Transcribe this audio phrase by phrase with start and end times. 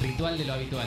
[0.00, 0.86] Ritual de lo habitual.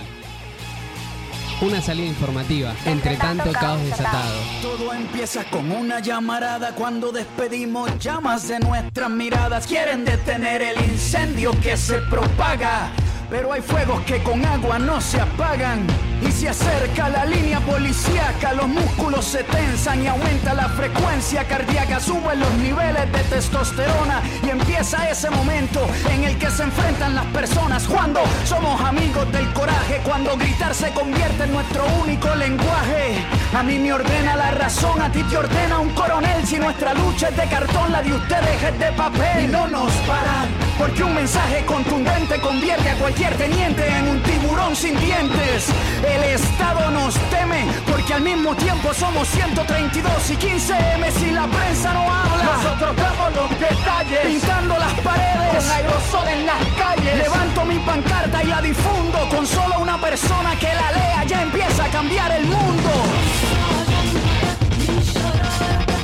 [1.60, 4.36] Una salida informativa, entre tanto caos desatado.
[4.62, 9.66] Todo empieza con una llamarada cuando despedimos llamas de nuestras miradas.
[9.66, 12.92] Quieren detener el incendio que se propaga.
[13.30, 15.86] Pero hay fuegos que con agua no se apagan.
[16.22, 22.00] Y se acerca la línea policíaca, los músculos se tensan y aumenta la frecuencia cardíaca,
[22.00, 27.26] suben los niveles de testosterona y empieza ese momento en el que se enfrentan las
[27.28, 33.24] personas cuando somos amigos del coraje, cuando gritar se convierte en nuestro único lenguaje.
[33.56, 37.30] A mí me ordena la razón, a ti te ordena un coronel, si nuestra lucha
[37.30, 41.14] es de cartón, la de ustedes es de papel y no nos paran, porque un
[41.14, 45.70] mensaje contundente convierte a cualquier teniente en un tiburón sin dientes.
[46.04, 51.48] El Estado nos teme porque al mismo tiempo somos 132 y 15 M si la
[51.48, 52.44] prensa no habla.
[52.44, 57.18] Nosotros damos los detalles, pintando las paredes, con aerosol en las calles.
[57.18, 61.86] Levanto mi pancarta y la difundo con solo una persona que la lea ya empieza
[61.86, 62.90] a cambiar el mundo.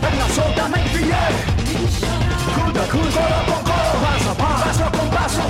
[0.02, 2.23] Venga, soltamente, yeah.
[2.74, 5.42] Cura, cura, coro con coro, paso a paso, paso con paso.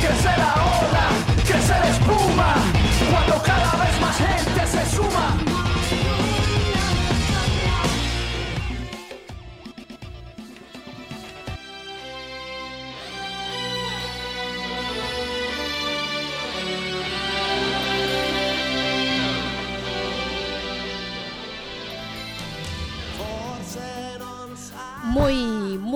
[0.00, 1.06] crece la ola,
[1.46, 2.54] crece la espuma,
[3.08, 5.49] cuando cada vez más gente se suma.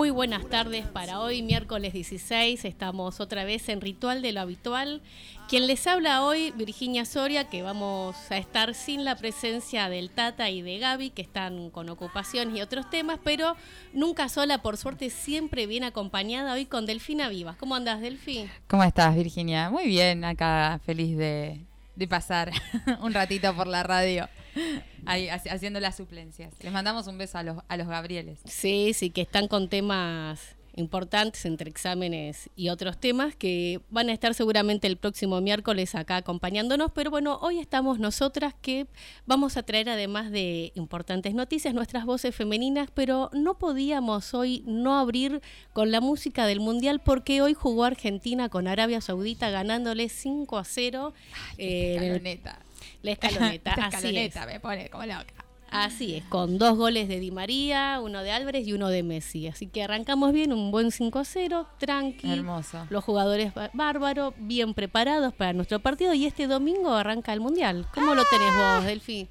[0.05, 2.67] Muy buenas tardes para hoy, miércoles 16.
[2.67, 5.01] Estamos otra vez en Ritual de lo Habitual.
[5.49, 10.51] Quien les habla hoy, Virginia Soria, que vamos a estar sin la presencia del Tata
[10.51, 13.57] y de Gaby, que están con ocupaciones y otros temas, pero
[13.95, 17.57] nunca sola, por suerte, siempre bien acompañada hoy con Delfina Vivas.
[17.57, 18.51] ¿Cómo andas, Delfín?
[18.69, 19.71] ¿Cómo estás, Virginia?
[19.71, 21.65] Muy bien, acá feliz de,
[21.97, 22.53] de pasar
[23.01, 24.29] un ratito por la radio.
[25.07, 26.55] Ahí, haciendo las suplencias.
[26.61, 28.41] Les mandamos un beso a los, a los Gabrieles.
[28.45, 34.13] Sí, sí, que están con temas importantes entre exámenes y otros temas que van a
[34.13, 38.87] estar seguramente el próximo miércoles acá acompañándonos, pero bueno, hoy estamos nosotras que
[39.27, 44.99] vamos a traer además de importantes noticias nuestras voces femeninas, pero no podíamos hoy no
[44.99, 45.41] abrir
[45.73, 50.65] con la música del Mundial porque hoy jugó Argentina con Arabia Saudita ganándole 5 a
[50.65, 51.15] 0.
[51.59, 52.59] Eh, la escaloneta.
[53.03, 53.11] La
[53.89, 55.44] escaloneta me pone como loca.
[55.75, 59.49] Así es, con dos goles de Di María, uno de Álvarez y uno de Messi.
[59.49, 62.31] Así que arrancamos bien, un buen 5-0, tranqui.
[62.31, 62.87] Hermoso.
[62.91, 66.15] Los jugadores bárbaros, bien preparados para nuestro partido.
[66.15, 67.87] Y este domingo arranca el Mundial.
[67.93, 69.29] ¿Cómo lo tenés vos, Delfi?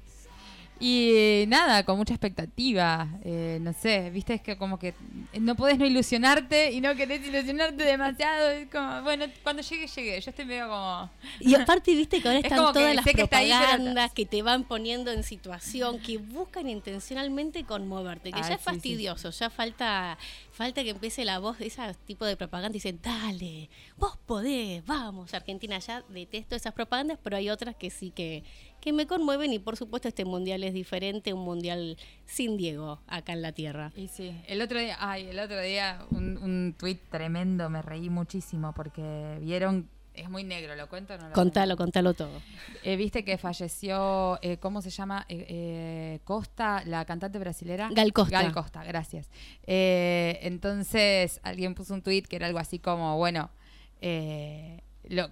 [0.80, 4.94] Y eh, nada, con mucha expectativa, eh, no sé, viste, es que como que
[5.40, 10.20] no podés no ilusionarte y no querés ilusionarte demasiado, es como, bueno, cuando llegue, llegue,
[10.20, 11.10] yo estoy medio como...
[11.38, 16.00] Y aparte, viste que ahora están todas las propagandas que, te van poniendo en situación,
[16.00, 20.18] que buscan intencionalmente conmoverte, que ya es fastidioso, ya falta
[20.54, 24.86] falta que empiece la voz de ese tipo de propaganda y dicen, dale, vos podés,
[24.86, 28.44] vamos, Argentina, ya detesto esas propagandas, pero hay otras que sí que
[28.84, 31.96] que me conmueven y por supuesto este mundial es diferente, un mundial
[32.26, 33.90] sin Diego acá en la tierra.
[33.96, 38.10] Y sí, el otro día, ay, el otro día un, un tuit tremendo, me reí
[38.10, 42.42] muchísimo porque vieron es muy negro, ¿lo cuento o no lo Contalo, contalo todo.
[42.84, 45.24] Eh, Viste que falleció, eh, ¿cómo se llama?
[45.30, 47.88] Eh, Costa, la cantante brasilera.
[47.90, 48.42] Gal Costa.
[48.42, 49.30] Gal Costa, gracias.
[49.66, 53.50] entonces alguien puso un tuit que era algo así como, bueno,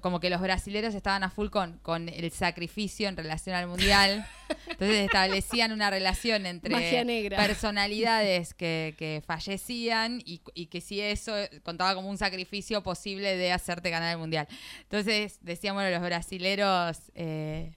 [0.01, 4.27] como que los brasileros estaban a full con, con el sacrificio en relación al mundial.
[4.69, 12.11] Entonces establecían una relación entre personalidades que, que fallecían y, que si eso contaba como
[12.11, 14.47] un sacrificio posible de hacerte ganar el mundial.
[14.83, 17.73] Entonces decían, bueno, los brasileros eh,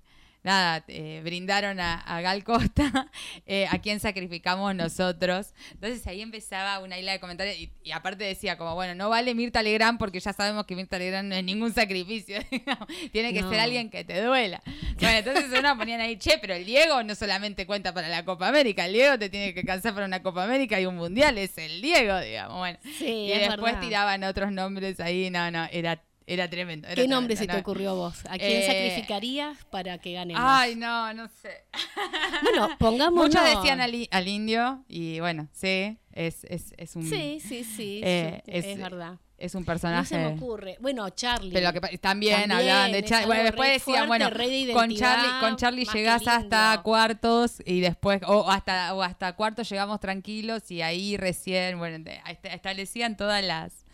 [0.46, 3.12] nada, eh, brindaron a, Gal Costa,
[3.48, 5.54] eh, a quien sacrificamos nosotros.
[5.72, 9.64] Entonces ahí empezaba una isla de comentarios y, aparte decía como, bueno, no vale Mirta
[9.64, 12.40] Legrand porque ya sabemos que Mirta Legrand no es ningún sacrificio,
[13.12, 14.62] tiene que ser alguien que te duela.
[15.00, 18.48] Bueno, entonces uno ponían ahí, che, pero el Diego no solamente cuenta para la Copa
[18.48, 21.58] América, el Diego te tiene que cansar para una Copa América y un Mundial, es
[21.58, 22.58] el Diego, digamos.
[22.58, 26.88] Bueno, y después tiraban otros nombres ahí, no, no, era era tremendo.
[26.94, 28.26] ¿Qué nombre se te ocurrió a vos?
[28.30, 31.66] ¿A quién eh, sacrificarías para que gane Ay, no, no sé.
[32.42, 33.26] Bueno, pongamos.
[33.26, 35.98] Muchos decían al, indio y bueno, sí.
[36.12, 37.04] es, es, es un...
[37.04, 39.18] Sí, sí, sí, eh, es, verdad.
[39.38, 40.16] Es un personaje.
[40.16, 40.78] No se me ocurre.
[40.80, 41.52] Bueno, Charlie.
[41.52, 43.28] Pero que, también, hablaban de Charlie.
[43.28, 44.30] Bueno, después decían, bueno,
[44.74, 50.00] con Charlie, con Charlie llegás hasta cuartos y después, o hasta, o hasta cuartos llegamos
[50.00, 52.04] tranquilos y ahí recién, bueno,
[52.44, 53.85] establecían todas las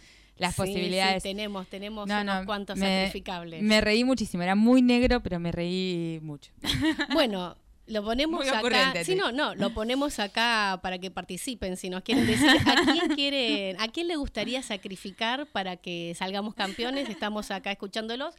[0.42, 1.24] las posibilidades.
[1.24, 3.62] Sí, tenemos, tenemos unos cuantos sacrificables.
[3.62, 6.52] Me reí muchísimo, era muy negro, pero me reí mucho.
[7.14, 7.56] Bueno,
[7.88, 8.94] lo ponemos acá.
[9.04, 11.78] Sí, no, no, lo ponemos acá para que participen.
[11.78, 16.56] Si nos quieren decir a quién quieren, a quién le gustaría sacrificar para que salgamos
[16.56, 18.36] campeones, estamos acá escuchándolos.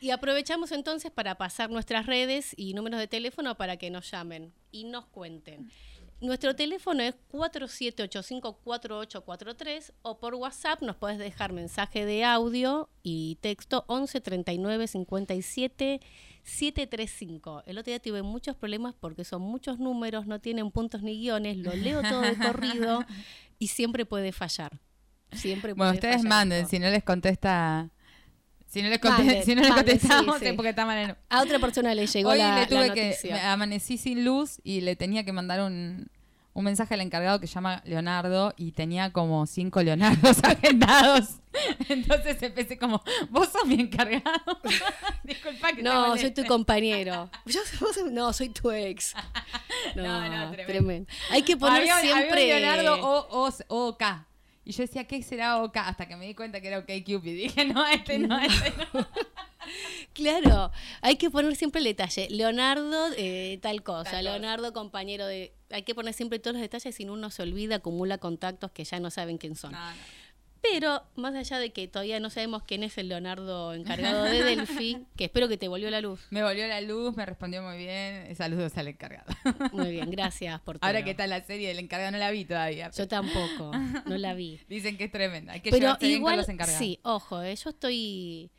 [0.00, 4.52] Y aprovechamos entonces para pasar nuestras redes y números de teléfono para que nos llamen
[4.70, 5.70] y nos cuenten.
[6.24, 13.84] Nuestro teléfono es 47854843 o por WhatsApp nos puedes dejar mensaje de audio y texto
[13.88, 16.00] 11 39 57
[16.42, 17.64] 735.
[17.66, 21.58] El otro día tuve muchos problemas porque son muchos números, no tienen puntos ni guiones,
[21.58, 23.04] lo leo todo de corrido
[23.58, 24.80] y siempre puede fallar.
[25.30, 27.90] Siempre bueno, ustedes manden, si no les contesta
[28.74, 31.16] si no les, si no les contestamos es porque está mal en...
[31.28, 35.24] A otra persona le llegó Hoy le tuve que amanecí sin luz y le tenía
[35.24, 36.10] que mandar un,
[36.54, 41.40] un mensaje al encargado que llama Leonardo y tenía como cinco Leonardos agendados.
[41.88, 44.60] Entonces empecé como, vos sos mi encargado.
[45.24, 47.28] Disculpa que No, soy tu compañero.
[47.44, 47.60] Yo,
[48.10, 49.14] no, soy tu ex.
[49.94, 51.10] No, no, tremendo.
[51.30, 52.46] Hay que poner siempre...
[52.46, 54.26] Leonardo o, o, o K.
[54.64, 55.76] Y yo decía, ¿qué será OK?
[55.76, 57.36] Hasta que me di cuenta que era OK Cupid.
[57.36, 59.06] Dije, no, este no, este no.
[60.14, 60.72] claro,
[61.02, 62.28] hay que poner siempre el detalle.
[62.30, 64.22] Leonardo, eh, tal cosa.
[64.22, 65.52] Leonardo, compañero de.
[65.74, 68.84] Hay que poner siempre todos los detalles, si no uno se olvida, acumula contactos que
[68.84, 69.74] ya no saben quién son.
[70.62, 75.04] Pero más allá de que todavía no sabemos quién es el Leonardo encargado de Delphi,
[75.16, 76.20] que espero que te volvió la luz.
[76.30, 78.34] Me volvió la luz, me respondió muy bien.
[78.34, 79.26] Saludos al encargado.
[79.72, 80.86] Muy bien, gracias por todo.
[80.86, 82.90] Ahora que está la serie del encargado, no la vi todavía.
[82.92, 83.72] Yo tampoco,
[84.06, 84.60] no la vi.
[84.68, 85.52] Dicen que es tremenda.
[85.54, 86.78] Hay que pero igual, los encargados.
[86.78, 88.50] Sí, ojo, eh, yo estoy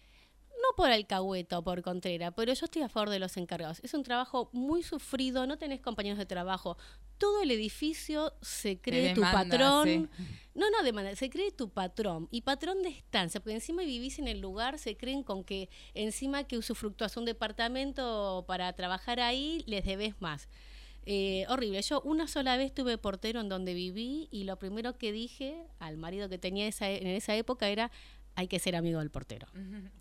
[0.66, 3.80] no por alcahueta o por contrera, pero yo estoy a favor de los encargados.
[3.84, 6.78] Es un trabajo muy sufrido, no tenés compañeros de trabajo.
[7.18, 10.10] Todo el edificio se cree tu patrón.
[10.54, 14.28] No, no demanda, se cree tu patrón y patrón de estancia, porque encima vivís en
[14.28, 19.86] el lugar, se creen con que encima que usufructuas un departamento para trabajar ahí, les
[19.86, 20.48] debes más.
[21.08, 21.82] Eh, horrible.
[21.84, 25.98] Yo una sola vez tuve portero en donde viví y lo primero que dije al
[25.98, 27.92] marido que tenía esa, en esa época era,
[28.36, 29.48] hay que ser amigo del portero.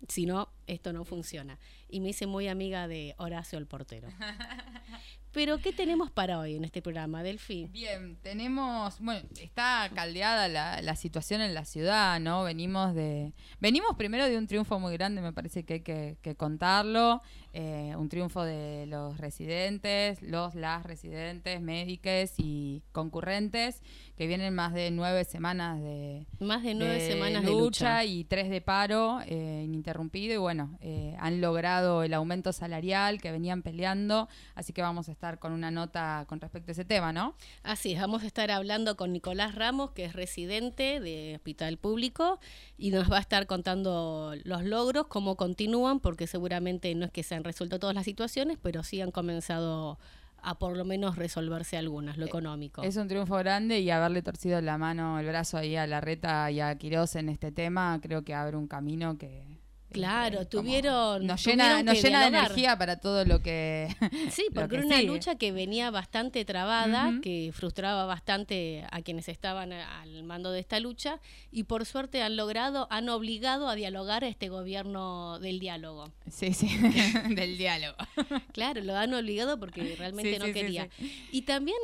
[0.07, 1.57] Si no, esto no funciona.
[1.89, 4.09] Y me hice muy amiga de Horacio el portero.
[5.35, 7.67] Pero, ¿qué tenemos para hoy en este programa, Delfi?
[7.69, 12.43] Bien, tenemos, bueno, está caldeada la, situación en la ciudad, ¿no?
[12.43, 17.21] Venimos de, venimos primero de un triunfo muy grande, me parece que hay que, contarlo,
[17.57, 23.81] eh, un triunfo de los residentes, los, las residentes, médicos y concurrentes,
[24.17, 28.49] que vienen más de nueve semanas de, más de nueve semanas de lucha, y tres
[28.49, 34.27] de paro eh, ininterrumpido, y bueno, eh, han logrado el aumento salarial que venían peleando,
[34.53, 37.35] así que vamos a estar con una nota con respecto a ese tema, ¿no?
[37.63, 42.41] Así es, vamos a estar hablando con Nicolás Ramos, que es residente de Hospital Público,
[42.77, 47.23] y nos va a estar contando los logros, cómo continúan, porque seguramente no es que
[47.23, 49.97] se han resuelto todas las situaciones, pero sí han comenzado
[50.41, 52.83] a por lo menos resolverse algunas, lo eh, económico.
[52.83, 56.51] Es un triunfo grande y haberle torcido la mano, el brazo ahí a la reta
[56.51, 59.43] y a Quirós en este tema, creo que abre un camino que
[59.95, 61.25] Claro, tuvieron.
[61.25, 63.87] Nos llena, nos llena de energía para todo lo que.
[64.29, 69.71] Sí, porque era una lucha que venía bastante trabada, que frustraba bastante a quienes estaban
[69.71, 71.19] al mando de esta lucha,
[71.51, 76.11] y por suerte han logrado, han obligado a dialogar a este gobierno del diálogo.
[76.29, 76.67] Sí, sí,
[77.35, 77.95] del diálogo.
[78.51, 80.89] Claro, lo han obligado porque realmente no quería.
[81.31, 81.77] y también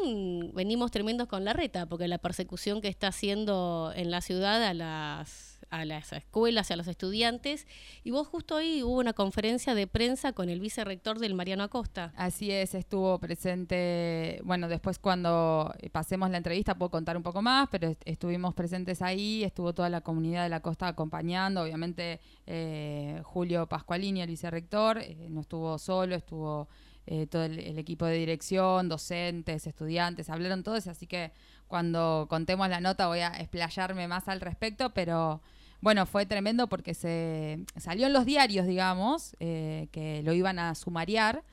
[0.54, 4.74] venimos tremendos con la reta, porque la persecución que está haciendo en la ciudad a
[4.74, 7.66] las a las escuelas a los estudiantes.
[8.04, 12.14] Y vos justo hoy hubo una conferencia de prensa con el vicerrector del Mariano Acosta.
[12.16, 17.68] Así es, estuvo presente, bueno, después cuando pasemos la entrevista puedo contar un poco más,
[17.72, 23.68] pero estuvimos presentes ahí, estuvo toda la comunidad de la costa acompañando, obviamente eh, Julio
[23.68, 26.68] Pascualini, el vicerrector, eh, no estuvo solo, estuvo...
[27.08, 31.32] Eh, todo el, el, equipo de dirección, docentes, estudiantes, hablaron todos, así que
[31.68, 35.42] cuando contemos la nota voy a explayarme más al respecto, pero
[35.82, 40.76] bueno, fue tremendo porque se salió en los diarios, digamos, eh, que lo iban a
[40.76, 41.44] sumariar.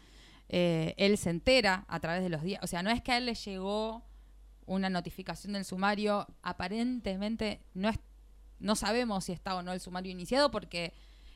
[0.51, 2.65] Eh, él se entera a través de los diarios.
[2.65, 4.03] O sea, no es que a él le llegó
[4.67, 6.27] una notificación del sumario.
[6.43, 7.99] Aparentemente no, es,
[8.59, 10.93] no sabemos si está o no el sumario iniciado porque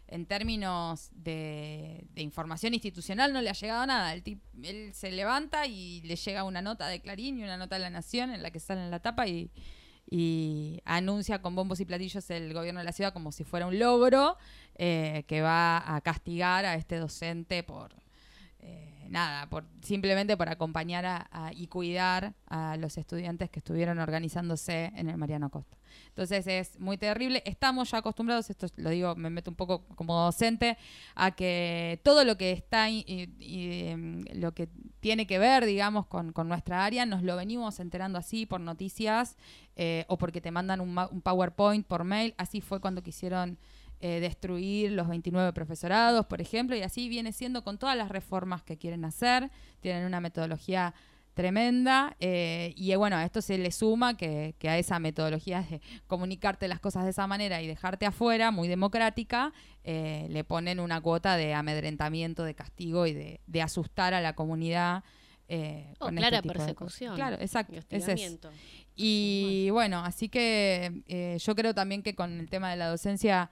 [0.07, 4.13] en términos de, información institucional no le ha llegado nada.
[4.13, 7.81] El él se levanta y le llega una nota de Clarín y una nota de
[7.81, 9.51] La Nación en la que sale en la tapa y
[10.14, 13.78] y anuncia con bombos y platillos el gobierno de la ciudad como si fuera un
[13.78, 14.37] logro
[14.75, 17.95] eh, que va a castigar a este docente por
[18.61, 25.09] eh, nada, por simplemente por acompañar y cuidar a los estudiantes que estuvieron organizándose en
[25.09, 25.78] el Mariano Costa.
[26.09, 27.43] Entonces es muy terrible.
[27.47, 30.77] Estamos ya acostumbrados, esto lo digo, me meto un poco como docente,
[31.15, 33.05] a que todo lo que está y,
[33.41, 34.69] em, lo que
[35.01, 39.37] tiene que ver, digamos, con, nuestra área, nos lo venimos enterando así por noticias
[39.77, 42.35] eh, o porque te mandan un, PowerPoint por mail.
[42.39, 43.59] Así fue cuando quisieron
[44.01, 48.63] eh, destruir los 29 profesorados, por ejemplo, y así viene siendo con todas las reformas
[48.63, 49.51] que quieren hacer.
[49.81, 50.95] Tienen una metodología
[51.35, 56.69] tremenda eh, y bueno, a esto se le suma que, a esa metodología de comunicarte
[56.69, 59.53] las cosas de esa manera y dejarte afuera, muy democrática,
[59.85, 65.05] eh, le ponen una cuota de amedrentamiento, de castigo y de, asustar a la comunidad.
[65.49, 67.15] Eh, oh, clara este persecución.
[67.15, 68.51] Claro, exacto.
[68.95, 73.51] Y, bueno, así que yo creo también que con el tema de la docencia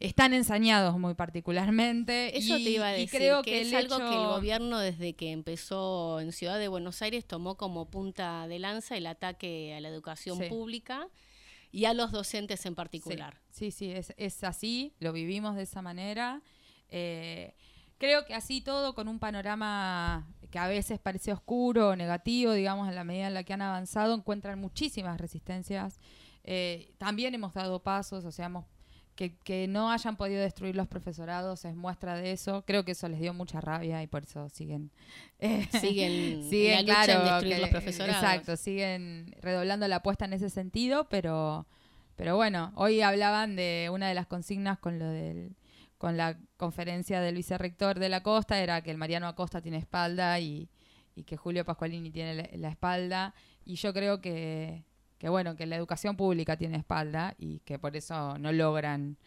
[0.00, 2.36] están ensañados muy particularmente.
[2.36, 6.20] Eso te iba a decir, creo que, es algo que el gobierno desde que empezó
[6.20, 10.38] en Ciudad de Buenos Aires tomó como punta de lanza el ataque a la educación
[10.48, 11.06] pública
[11.70, 13.38] y a los docentes en particular.
[13.50, 16.40] Sí, sí, es, así, lo vivimos de esa manera.
[16.88, 17.54] Eh,
[17.98, 22.88] creo que así todo con un panorama que a veces parece oscuro o negativo, digamos,
[22.88, 26.00] en la medida en la que han avanzado, encuentran muchísimas resistencias.
[26.42, 28.64] Eh, también hemos dado pasos, o sea, hemos
[29.14, 32.64] que, no hayan podido destruir los profesorados es muestra de eso.
[32.66, 34.90] Creo que eso les dio mucha rabia y por eso siguen.
[35.42, 38.22] Eh, siguen, siguen claro, destruir los profesorados.
[38.22, 41.66] Exacto, siguen redoblando la apuesta en ese sentido, pero,
[42.14, 45.56] pero bueno, hoy hablaban de una de las consignas con lo del
[45.96, 50.40] con la conferencia del vicerrector de la Costa era que el Mariano Acosta tiene espalda
[50.40, 50.68] y,
[51.26, 53.34] que Julio Pascualini tiene la espalda.
[53.66, 54.84] Y yo creo que,
[55.20, 59.18] que bueno, que la educación pública tiene espalda y que por eso no logran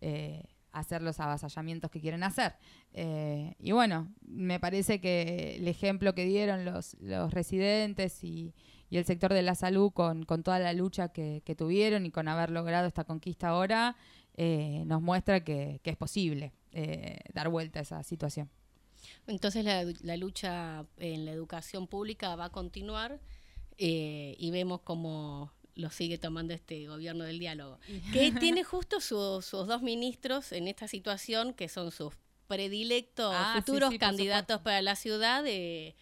[0.00, 2.54] eh, hacer los avasallamientos que quieren hacer.
[2.94, 8.54] Eh, y bueno, me parece que el ejemplo que dieron los, los residentes y,
[8.90, 12.86] el sector de la salud con, toda la lucha que, tuvieron y con haber logrado
[12.86, 13.96] esta conquista ahora,
[14.36, 16.52] eh, nos muestra que, es posible
[17.32, 18.50] dar vuelta a esa situación.
[19.26, 23.18] Entonces la, la lucha en la educación pública va a continuar
[23.84, 27.80] eh, y vemos cómo lo sigue tomando este gobierno del diálogo,
[28.12, 32.14] que tiene justo sus dos ministros en esta situación, que son sus
[32.46, 35.96] predilectos ah, futuros candidatos para la ciudad de...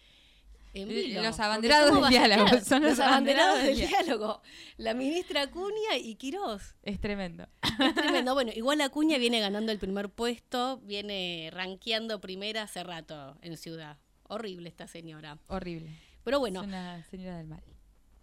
[0.75, 2.61] los abanderados del diálogo.
[2.63, 4.43] Son los, abanderados, del diálogo.
[4.77, 6.75] La ministra Acuña y Quirós.
[6.83, 7.47] Es tremendo.
[7.63, 8.33] Es tremendo.
[8.35, 13.97] Bueno, igual Acuña viene ganando el primer puesto, viene rankeando primera hace rato en Ciudad.
[14.21, 15.39] Horrible esta señora.
[15.47, 15.89] Horrible.
[16.23, 16.61] Pero bueno.
[16.61, 17.63] Es una señora del mal.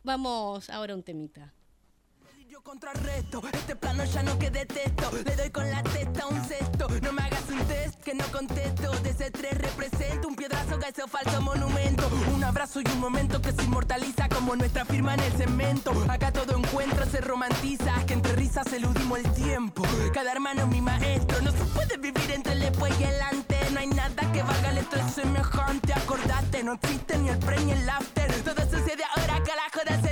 [0.08, 1.52] Vamos ahora a un temita.
[2.50, 5.10] Yo contrarresto, este plano ya no que detesto.
[5.22, 6.88] Le doy con la testa un cesto.
[7.02, 8.90] No me hagas un test que no contesto.
[9.02, 12.08] Desde tres represento un piedrazo que hace falso monumento.
[12.34, 15.92] Un abrazo y un momento que se inmortaliza como nuestra firma en el cemento.
[16.08, 17.92] Acá todo encuentro se romantiza.
[18.06, 19.82] Que entre risas eludimos el tiempo.
[20.14, 21.42] Cada hermano mi maestro.
[21.42, 23.72] No se puede vivir entre el después y el antes.
[23.72, 25.92] No hay nada que valga el estrés semejante.
[25.92, 28.32] Acordate, no existe ni el pre ni el after.
[28.42, 30.07] Todo sucede ahora, carajo, das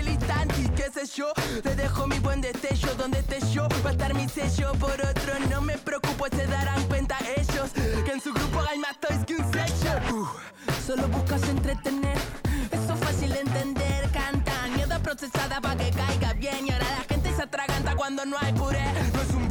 [1.62, 2.94] te dejo mi buen destello.
[2.96, 4.72] Donde esté yo, va a estar mi sello.
[4.72, 7.70] Por otro, no me preocupo, se darán cuenta ellos.
[8.04, 9.92] Que en su grupo hay más toys que un sello.
[10.12, 10.26] Uh,
[10.84, 12.18] solo buscas entretener.
[12.72, 14.10] Eso es fácil de entender.
[14.10, 16.66] Canta, mierda procesada para que caiga bien.
[16.66, 18.84] Y ahora la gente se atraganta cuando no hay puré.
[19.14, 19.45] No es un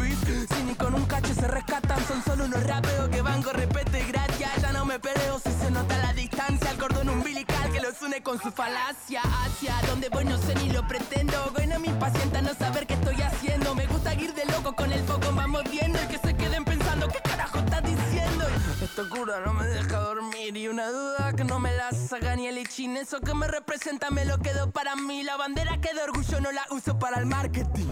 [0.48, 2.06] si ni con un cacho se rescatan.
[2.08, 4.50] Son solo unos rapeos que van con respeto y gracia.
[4.62, 6.72] Ya no me peleo si se nota la distancia.
[6.72, 9.22] El cordón umbilical que los une con su falacia.
[9.22, 11.52] Hacia donde voy no sé ni lo pretendo.
[11.54, 13.76] Bueno, me impacienta no saber qué estoy haciendo.
[13.76, 16.00] Me gusta ir de loco con el foco, vamos viendo.
[16.04, 18.46] Y que se queden pensando, ¿qué carajo estás diciendo?
[18.82, 20.56] Esta cura no me deja dormir.
[20.58, 22.98] Y una duda que no me la saca ni el ichin.
[22.98, 25.24] Eso que me representa me lo quedo para mí.
[25.24, 27.88] La bandera que de orgullo no la uso para el marketing.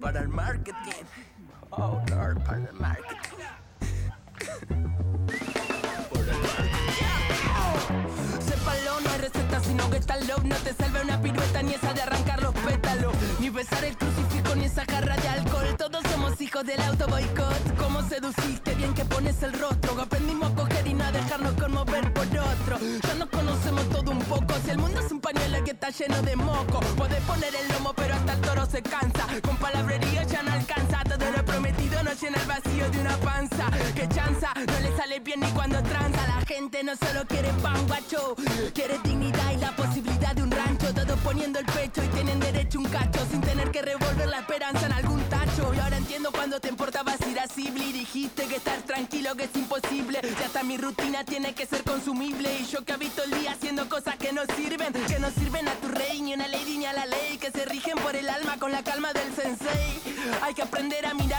[0.00, 1.04] Para el marketing.
[1.74, 3.16] Oh, Lord, para el marketing.
[8.40, 11.94] Sépalo, no hay receta, sino que está love No te salve una pirueta, ni esa
[11.94, 13.14] de arrancar los pétalos.
[13.40, 15.74] Ni besar el crucifijo, ni esa jarra de alcohol.
[15.78, 17.76] Todos somos hijos del auto boicot.
[17.78, 18.74] ¿Cómo seduciste?
[18.74, 19.98] Bien que pones el rostro.
[20.00, 22.78] Aprendimos a coger y no a dejarnos conmover por otro.
[23.02, 24.54] Ya nos conocemos todo un poco.
[24.62, 27.92] Si el mundo es un pañuelo que está lleno de moco Puedes poner el lomo,
[27.94, 29.26] pero hasta el toro se cansa.
[29.42, 30.01] Con palabrería
[34.42, 38.34] No le sale bien ni cuando tranza La gente no solo quiere pan guacho
[38.74, 42.78] Quiere dignidad y la posibilidad de un rancho Todos poniendo el pecho y tienen derecho
[42.80, 45.72] un cacho sin tener que revolver la esperanza en algún tacho.
[45.74, 50.20] Y ahora entiendo cuando te importaba irascible y dijiste que estar tranquilo que es imposible.
[50.22, 52.48] Ya hasta mi rutina tiene que ser consumible.
[52.60, 55.74] Y yo que habito el día haciendo cosas que no sirven, que no sirven a
[55.76, 58.28] tu rey, ni a la ley ni a la ley, que se rigen por el
[58.28, 60.00] alma con la calma del sensei.
[60.42, 61.31] Hay que aprender a mirar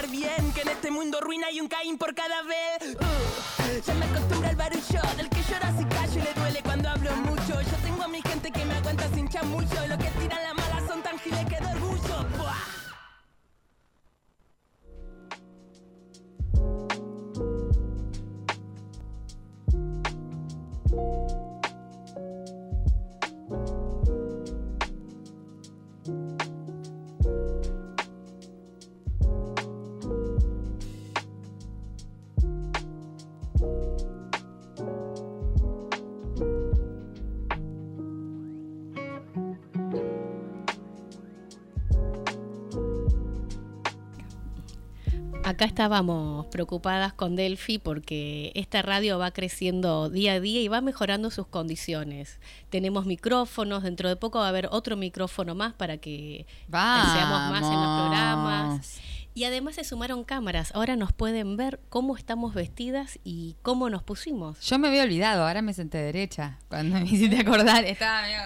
[45.63, 50.81] Acá estábamos preocupadas con Delphi porque esta radio va creciendo día a día y va
[50.81, 52.41] mejorando sus condiciones.
[52.69, 57.63] Tenemos micrófonos, dentro de poco va a haber otro micrófono más para que seamos más
[57.63, 58.99] en los programas.
[59.35, 60.71] Y además se sumaron cámaras.
[60.75, 64.59] Ahora nos pueden ver cómo estamos vestidas y cómo nos pusimos.
[64.61, 66.59] Yo me había olvidado, ahora me senté derecha.
[66.69, 68.39] Cuando me hiciste acordar, estaba medio...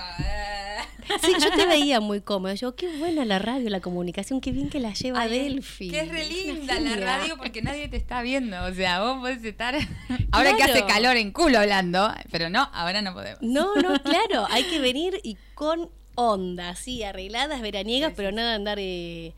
[1.22, 2.54] Sí, yo te veía muy cómoda.
[2.54, 5.90] Yo, qué buena la radio, la comunicación, qué bien que la lleva Delphi.
[5.90, 8.62] Que es re linda la radio porque nadie te está viendo.
[8.66, 9.76] O sea, vos podés estar.
[10.32, 13.42] Ahora que hace calor en culo hablando, pero no, ahora no podemos.
[13.42, 14.48] No, no, claro.
[14.50, 18.78] Hay que venir y con onda, sí, arregladas, veraniegas, pero nada andar.
[18.80, 19.34] Eh,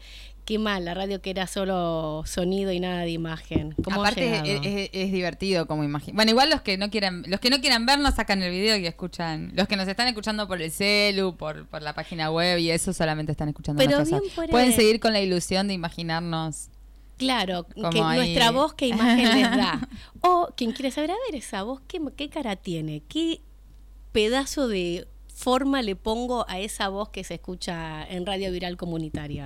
[0.50, 3.75] qué mal, la radio que era solo sonido y nada de imagen.
[3.86, 6.15] Aparte es, divertido como imagen.
[6.15, 8.88] Bueno, igual los que no quieran, los que no quieran vernos sacan el video y
[8.88, 9.51] escuchan.
[9.53, 12.94] Los que nos están escuchando por el celu, por, por la página web y eso
[12.94, 14.22] solamente están escuchando Pero cosas.
[14.50, 16.70] Pueden seguir con la ilusión de imaginarnos.
[17.18, 19.88] Claro, que nuestra voz qué imagen les da.
[20.22, 23.03] O quien quiere saber, a ver, esa voz, ¿qué, qué cara tiene?
[23.08, 23.41] ¿Qué
[24.13, 29.46] pedazo de forma le pongo a esa voz que se escucha en Radio Viral Comunitaria?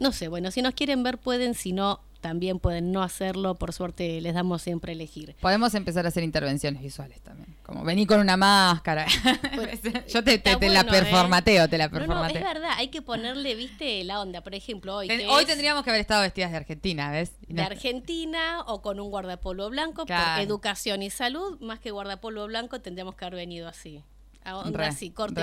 [0.00, 3.54] No sé, bueno, si nos quieren ver pueden, si no, también pueden no hacerlo.
[3.54, 5.36] Por suerte les damos siempre elegir.
[5.40, 7.54] Podemos empezar a hacer intervenciones visuales también.
[7.62, 9.06] Como vení con una máscara.
[10.08, 10.84] Yo te, la ¿eh?
[10.84, 12.38] performateo, te la performateo.
[12.38, 14.40] es verdad, hay que ponerle, viste, la onda.
[14.40, 15.10] Por ejemplo, hoy.
[15.28, 17.32] hoy tendríamos que haber estado vestidas de Argentina, ¿ves?
[17.46, 20.06] De Argentina o con un guardapolvo blanco.
[20.06, 24.02] Por educación y salud, más que guardapolvo blanco, tendríamos que haber venido así.
[24.44, 25.42] Ahora sí, corte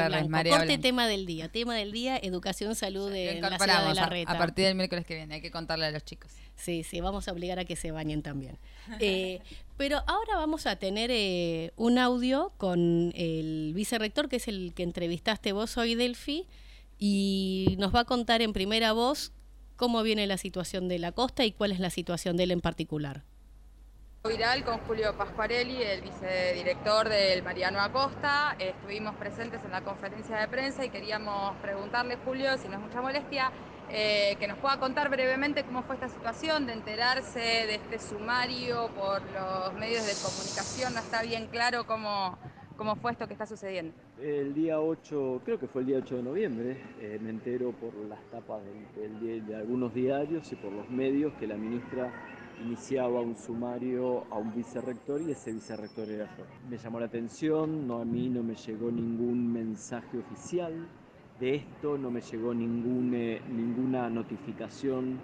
[0.49, 1.49] corte tema del día.
[1.49, 4.31] Tema del día, educación, salud en la ciudad de la Reta.
[4.31, 6.31] A, partir del miércoles que viene, hay que contarle a los chicos.
[6.55, 8.57] Sí, sí, vamos a obligar a que se bañen también.
[8.99, 9.41] Eh,
[9.75, 14.83] pero ahora vamos a tener eh, un audio con el vicerrector, que es el que
[14.83, 16.47] entrevistaste vos hoy, Delphi,
[16.97, 19.33] y nos va a contar en primera voz
[19.75, 22.61] cómo viene la situación de la costa y cuál es la situación de él en
[22.61, 23.23] particular.
[24.25, 28.57] Viral con Julio Pascuarelli, el vicedirector del Mariano Acosta.
[28.59, 33.01] Estuvimos presentes en la conferencia de prensa y queríamos preguntarle, Julio, si no es mucha
[33.01, 33.51] molestia,
[33.89, 38.89] eh, que nos pueda contar brevemente cómo fue esta situación de enterarse de este sumario
[38.95, 40.93] por los medios de comunicación.
[40.93, 42.37] No está bien claro cómo,
[42.75, 43.93] cómo fue esto que está sucediendo.
[44.21, 47.93] El día 8, creo que fue el día 8 de noviembre, eh, me entero por
[48.09, 52.11] las tapas de algunos diarios y por los medios que la ministra
[52.63, 56.43] iniciaba un sumario a un vicerrector y ese vicerrector era yo.
[56.69, 60.87] Me llamó la atención, no, a mí no me llegó ningún mensaje oficial
[61.39, 65.19] de esto, no me llegó ningún, ninguna notificación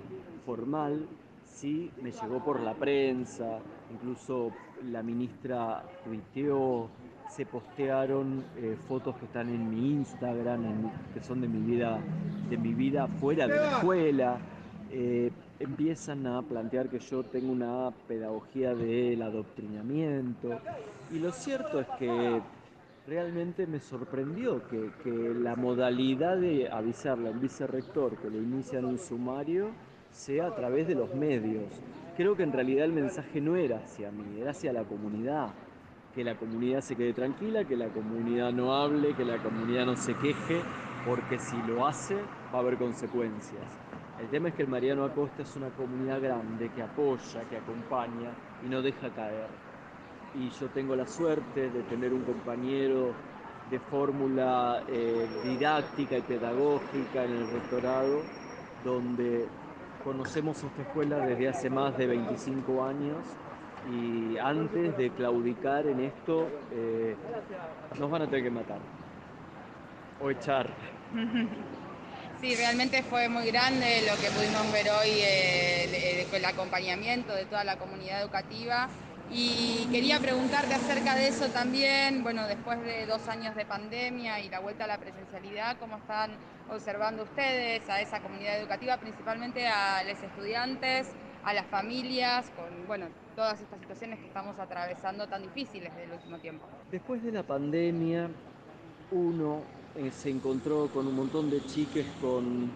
[0.45, 1.07] formal,
[1.45, 3.59] sí me llegó por la prensa,
[3.91, 4.51] incluso
[4.91, 6.89] la ministra tuiteó,
[7.29, 11.99] se postearon eh, fotos que están en mi Instagram, que son de mi vida,
[12.49, 14.37] de mi vida fuera de la escuela.
[14.91, 15.31] Eh,
[15.63, 20.59] empiezan a plantear que yo tengo una pedagogía del adoctrinamiento
[21.11, 22.41] y lo cierto es que
[23.07, 24.91] realmente me sorprendió que,
[25.39, 29.69] la modalidad de avisarle a un vicerrector que le inician un sumario
[30.11, 31.65] sea a través de los medios.
[32.15, 35.49] Creo que en realidad el mensaje no era hacia mí, era hacia la comunidad.
[36.13, 39.95] Que la comunidad se quede tranquila, que la comunidad no hable, que la comunidad no
[39.95, 40.61] se queje,
[41.07, 42.15] porque si lo hace
[42.53, 43.82] va a haber consecuencias.
[44.23, 48.31] El tema es que el Mariano Acosta es una comunidad grande que apoya, que acompaña
[48.65, 49.49] y no deja caer.
[50.33, 53.11] Y yo tengo la suerte de tener un compañero
[53.69, 58.21] de fórmula eh, didáctica y pedagógica en el rectorado,
[58.85, 59.45] donde
[60.05, 63.17] conocemos esta escuela desde hace más de 25 años
[63.91, 67.17] y antes de claudicar en esto eh,
[67.99, 68.79] nos van a tener que matar
[70.21, 70.69] o echar.
[72.43, 77.63] Sí, realmente fue muy grande lo que pudimos ver hoy, eh, el acompañamiento de toda
[77.63, 78.89] la comunidad educativa.
[79.31, 84.49] Y quería preguntarte acerca de eso también, bueno, después de dos años de pandemia y
[84.49, 86.31] la vuelta a la presencialidad, ¿cómo están
[86.69, 91.13] observando ustedes a esa comunidad educativa, principalmente a los estudiantes,
[91.45, 96.39] a las familias, con, bueno, todas estas situaciones que estamos atravesando tan difíciles del último
[96.39, 96.65] tiempo?
[96.91, 98.29] Después de la pandemia,
[99.11, 102.71] uno eh, se encontró con un montón de chiques con,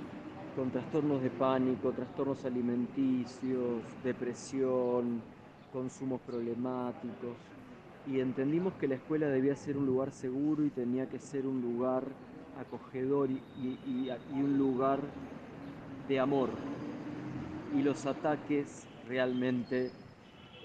[0.55, 5.21] con trastornos de pánico, trastornos alimenticios, depresión,
[5.73, 7.35] consumos problemáticos
[8.05, 11.59] y entendimos que la escuela debía ser un lugar seguro y tenía que ser un
[11.59, 12.03] lugar
[12.59, 14.99] acogedor y, un lugar
[16.07, 16.49] de amor.
[17.75, 19.91] Y los ataques realmente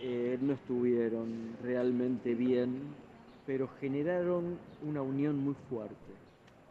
[0.00, 2.82] eh, no estuvieron realmente bien,
[3.46, 6.21] pero generaron una unión muy fuerte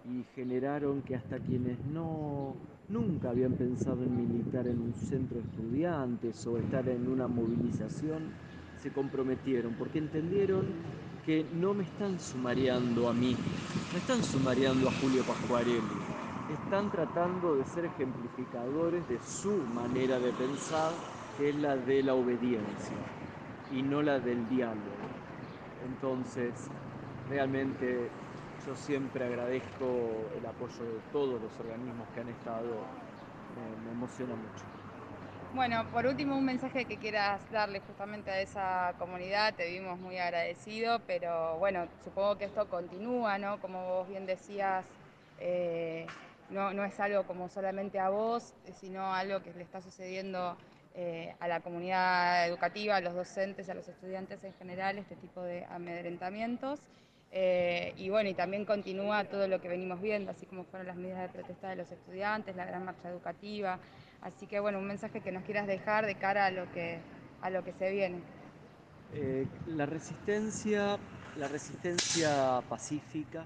[0.10, 2.56] y generaron que hasta quienes no
[2.90, 8.20] nunca habían pensado en militar en un centro de estudiantes o estar en una movilización,
[8.82, 10.66] se comprometieron porque entendieron
[11.26, 13.36] que no me están sumariando a mí,
[13.92, 16.02] no están sumariando a Julio Pascuarelli,
[16.50, 20.94] están tratando de ser ejemplificadores de su manera de pensar,
[21.38, 22.98] que es la de la obediencia
[23.72, 24.98] y no la del diálogo.
[25.86, 26.70] Entonces,
[27.30, 28.21] realmente
[28.66, 29.86] yo siempre agradezco
[30.38, 32.68] el apoyo de todos los organismos que han estado,
[33.86, 34.66] me, emociona mucho.
[35.54, 40.18] Bueno, por último, un mensaje que quieras darle justamente a esa comunidad, te vimos muy
[40.18, 43.60] agradecido, pero bueno, supongo que esto continúa, ¿no?
[43.60, 44.86] Como vos bien decías,
[45.40, 46.08] eh,
[46.50, 50.56] no, no, es algo como solamente a vos, sino algo que le está sucediendo
[50.94, 55.42] eh, a la comunidad educativa, a los docentes, a los estudiantes en general, este tipo
[55.42, 56.80] de amedrentamientos.
[57.34, 60.98] Eh, y bueno, y también continúa todo lo que venimos viendo, así como fueron las
[60.98, 63.80] medidas de protesta de los estudiantes, la gran marcha educativa.
[64.22, 67.00] Así que bueno, un mensaje que nos quieras dejar de cara a lo que,
[67.42, 68.20] a lo que se viene.
[69.14, 70.98] Eh, la resistencia,
[71.38, 73.46] la resistencia pacífica,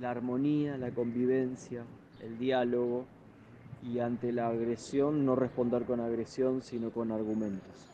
[0.00, 1.84] la armonía, la convivencia,
[2.22, 3.04] el diálogo
[3.82, 7.88] y ante la agresión no responder con agresión, sino con argumentos.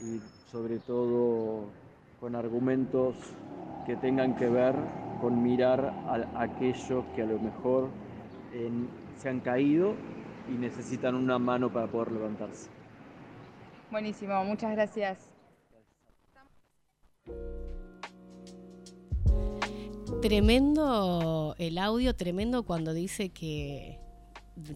[0.00, 1.66] Y sobre todo
[2.20, 3.14] con argumentos
[3.88, 4.74] que tengan que ver
[5.18, 7.88] con mirar a aquellos que a lo mejor
[9.16, 9.94] se han caído
[10.46, 12.68] y necesitan una mano para poder levantarse.
[13.90, 15.30] Buenísimo, muchas gracias.
[20.20, 23.98] Tremendo el audio, tremendo cuando dice que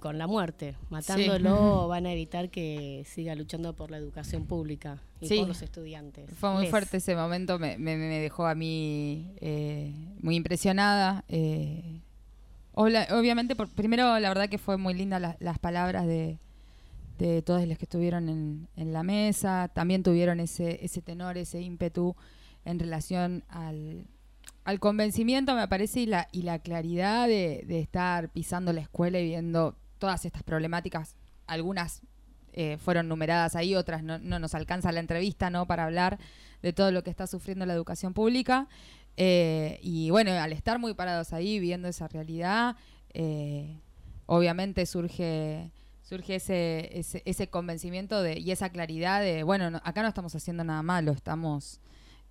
[0.01, 5.29] con la muerte, matándolo van a evitar que siga luchando por la educación pública y
[5.39, 6.31] por los estudiantes.
[6.35, 11.25] Fue muy fuerte ese momento, me, dejó a mí eh, muy impresionada.
[11.29, 12.01] Eh,
[12.75, 16.39] obviamente, por, primero la verdad que fue muy linda las palabras de,
[17.19, 18.29] de todos los que estuvieron
[18.77, 22.17] en, la mesa, también tuvieron ese, ese tenor, ese ímpetu
[22.65, 24.07] en relación al,
[24.65, 29.19] al convencimiento, me parece, y la, y la claridad de, de, estar pisando la escuela
[29.19, 32.03] y viendo todas estas problemáticas, algunas
[32.55, 35.67] eh, fueron numeradas ahí, otras no, nos alcanza la entrevista ¿no?
[35.67, 36.19] para hablar
[36.61, 38.69] de todo lo que está sufriendo la educación pública.
[39.17, 42.77] Eh, y bueno, al estar muy parados ahí, viendo esa realidad,
[43.15, 43.81] eh,
[44.27, 45.71] obviamente surge
[46.03, 50.63] surge ese, ese, ese, convencimiento de, y esa claridad de, bueno, acá no estamos haciendo
[50.63, 51.81] nada malo, estamos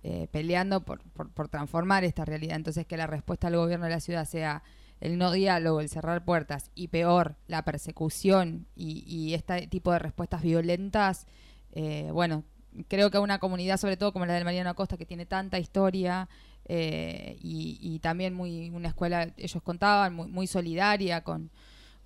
[0.04, 2.56] eh, peleando por, por, transformar esta realidad.
[2.56, 4.62] Entonces, que la respuesta del gobierno de la ciudad sea
[5.00, 10.42] el no diálogo, el cerrar puertas y peor, la persecución y, este tipo de respuestas
[10.42, 11.26] violentas,
[11.72, 12.44] eh, bueno,
[12.88, 16.28] creo que una comunidad, sobre todo como la del Mariano Acosta, que tiene tanta historia
[16.64, 21.50] eh, y, también muy una escuela, ellos contaban, muy, muy solidaria con,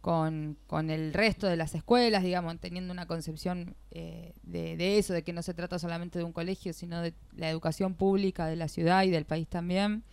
[0.06, 5.24] con, con, el resto de las escuelas, digamos, teniendo una concepción eh, de, eso, de
[5.24, 8.68] que no se trata solamente de un colegio, sino de la educación pública de la
[8.68, 10.04] ciudad y del país también.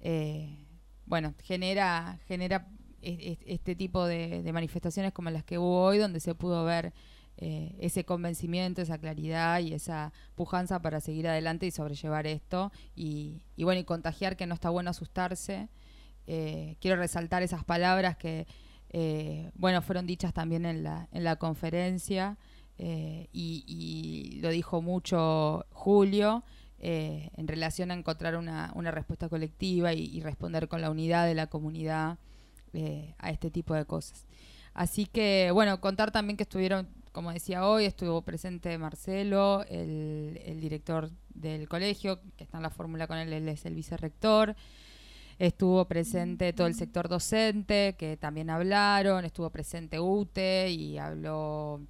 [0.00, 0.66] Eh,
[1.04, 2.66] bueno, genera, genera
[3.00, 6.92] este tipo de, manifestaciones como las que hubo hoy, donde se pudo ver
[7.36, 12.72] eh, ese convencimiento, esa claridad y esa pujanza para seguir adelante y sobrellevar esto.
[12.96, 15.68] Y, y bueno, y contagiar que no está bueno asustarse.
[16.26, 18.48] quiero resaltar esas palabras que
[18.98, 22.38] eh, bueno, fueron dichas también en la, en la conferencia
[22.78, 26.44] eh, y, lo dijo mucho Julio
[26.78, 31.34] eh, en relación a encontrar una, una respuesta colectiva y, responder con la unidad de
[31.34, 32.16] la comunidad
[33.18, 34.24] a este tipo de cosas.
[34.72, 41.10] Así que, bueno, contar también que estuvieron, como decía hoy, estuvo presente Marcelo, el, director
[41.34, 44.56] del colegio, que está en la fórmula con él, él es el vicerrector.
[45.38, 51.82] Estuvo presente todo el sector docente, que también hablaron, estuvo presente UTE y habló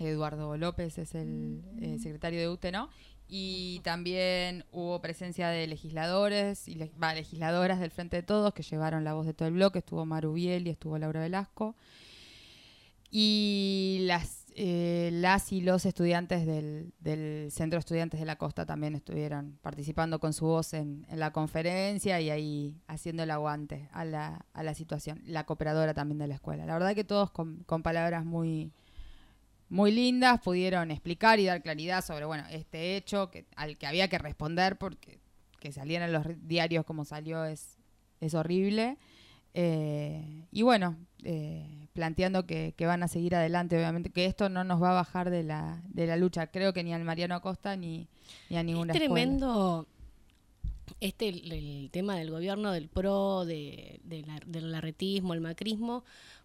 [0.00, 2.88] Eduardo López, es el eh, secretario de UTE, ¿no?
[3.28, 9.14] Y también hubo presencia de legisladores y legisladoras del Frente de Todos que llevaron la
[9.14, 9.78] voz de todo el bloque.
[9.78, 11.74] Estuvo Maru Biel y estuvo Laura Velasco.
[13.10, 16.92] Y las, eh, las y los estudiantes del,
[17.50, 22.20] Centro de Estudiantes de la Costa también estuvieron participando con su voz en, la conferencia
[22.20, 25.22] y ahí haciendo el aguante a la, a la situación.
[25.24, 26.66] La cooperadora también de la escuela.
[26.66, 28.72] La verdad que todos con, con palabras muy,
[29.68, 34.08] muy lindas, pudieron explicar y dar claridad sobre, bueno, este hecho que, al que había
[34.08, 35.18] que responder porque
[35.60, 37.78] que salieran en los diarios como salió es,
[38.20, 38.98] es horrible.
[39.54, 44.82] Eh, y bueno, eh, planteando que, van a seguir adelante, obviamente, que esto no nos
[44.82, 48.08] va a bajar de la, de la lucha, creo que ni al Mariano Acosta ni,
[48.48, 49.86] ni a ninguna es tremendo
[51.00, 56.04] este el, tema del gobierno del PRO, de, del arretismo, el macrismo,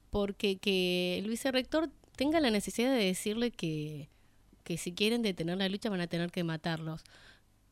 [0.10, 4.10] porque que Luis Rector tenga la necesidad de decirle que,
[4.64, 7.04] que si quieren detener la lucha van a tener que matarlos.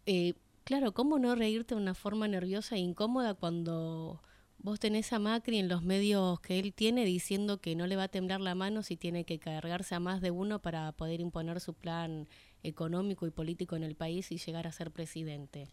[0.05, 4.21] Eh, claro, ¿cómo no reírte de una forma nerviosa e incómoda cuando
[4.65, 8.05] vos tenés a Macri en los medios que él tiene diciendo que no le va
[8.05, 11.59] a temblar la mano si tiene que cargarse a más de uno para poder imponer
[11.61, 12.27] su plan
[12.63, 15.67] económico y político en el país y llegar a ser presidente?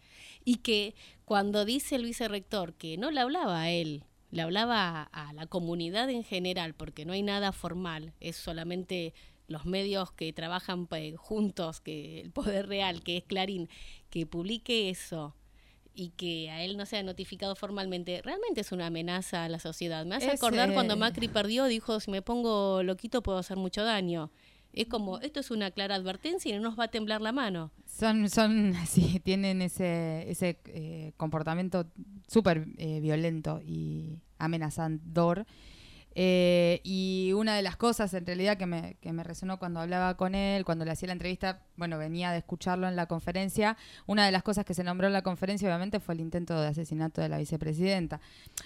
[0.44, 5.32] Y que cuando dice el vicerrector que no le hablaba a él, le hablaba a,
[5.32, 9.14] la comunidad en general, porque no hay nada formal, es solamente
[9.48, 13.70] los medios que trabajan pues, juntos, que el poder real, que es Clarín,
[14.10, 15.34] que publique eso
[15.94, 20.04] y que a él no sea notificado formalmente, realmente es una amenaza a la sociedad.
[20.06, 24.30] Me hace acordar cuando Macri perdió, dijo, si me pongo loquito puedo hacer mucho daño.
[24.72, 27.72] Es como, esto es una clara advertencia y no nos va a temblar la mano.
[27.86, 31.86] Son, son así, tienen ese, ese eh, comportamiento
[32.26, 35.46] súper eh, violento y amenazador.
[36.14, 40.64] Eh, y una de las cosas en realidad que me, resonó cuando hablaba con él,
[40.64, 44.42] cuando le hacía la entrevista, bueno, venía de escucharlo en la conferencia, una de las
[44.42, 47.38] cosas que se nombró en la conferencia obviamente fue el intento de asesinato de la
[47.38, 48.20] vicepresidenta,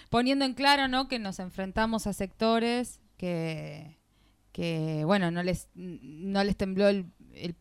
[0.09, 1.07] poniendo en claro ¿no?
[1.07, 3.97] que nos enfrentamos a sectores que,
[4.51, 7.05] que bueno, no les, no les tembló el,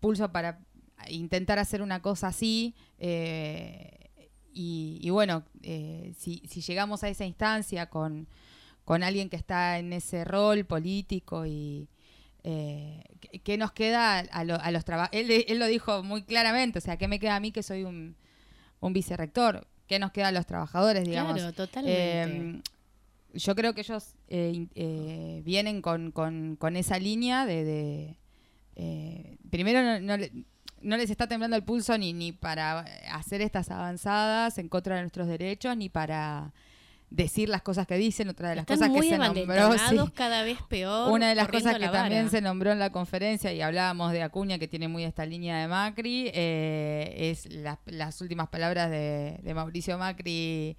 [0.01, 0.61] pulso para
[1.09, 2.75] intentar hacer una cosa así.
[2.99, 3.93] Eh,
[4.59, 8.27] y, bueno, eh, si, si, llegamos a esa instancia con,
[8.87, 11.91] con, alguien que está en ese rol político y
[12.43, 13.03] eh,
[13.45, 15.31] ¿qué nos queda a, los trabajadores?
[15.31, 17.85] Él, él, lo dijo muy claramente, o sea, ¿qué me queda a mí que soy
[17.85, 18.17] un,
[18.81, 19.67] un vicerrector?
[19.87, 21.35] ¿Qué nos queda a los trabajadores, digamos?
[21.35, 22.23] Claro, totalmente.
[22.23, 22.63] Em,
[23.35, 28.17] yo creo que ellos eh, eh, vienen con, con, esa línea de...
[28.75, 30.17] Eh, primero, no,
[30.83, 35.03] no, les está temblando el pulso ni, ni para hacer estas avanzadas en contra de
[35.03, 36.53] nuestros derechos, ni para
[37.11, 40.13] decir las cosas que dicen, otra de las cosas que se nombró.
[40.15, 41.13] cada vez peor.
[41.13, 44.59] Una de las cosas que también se nombró en la conferencia, y hablábamos de Acuña,
[44.59, 47.49] que tiene muy esta línea de Macri, es
[47.87, 50.77] las últimas palabras de, de Mauricio Macri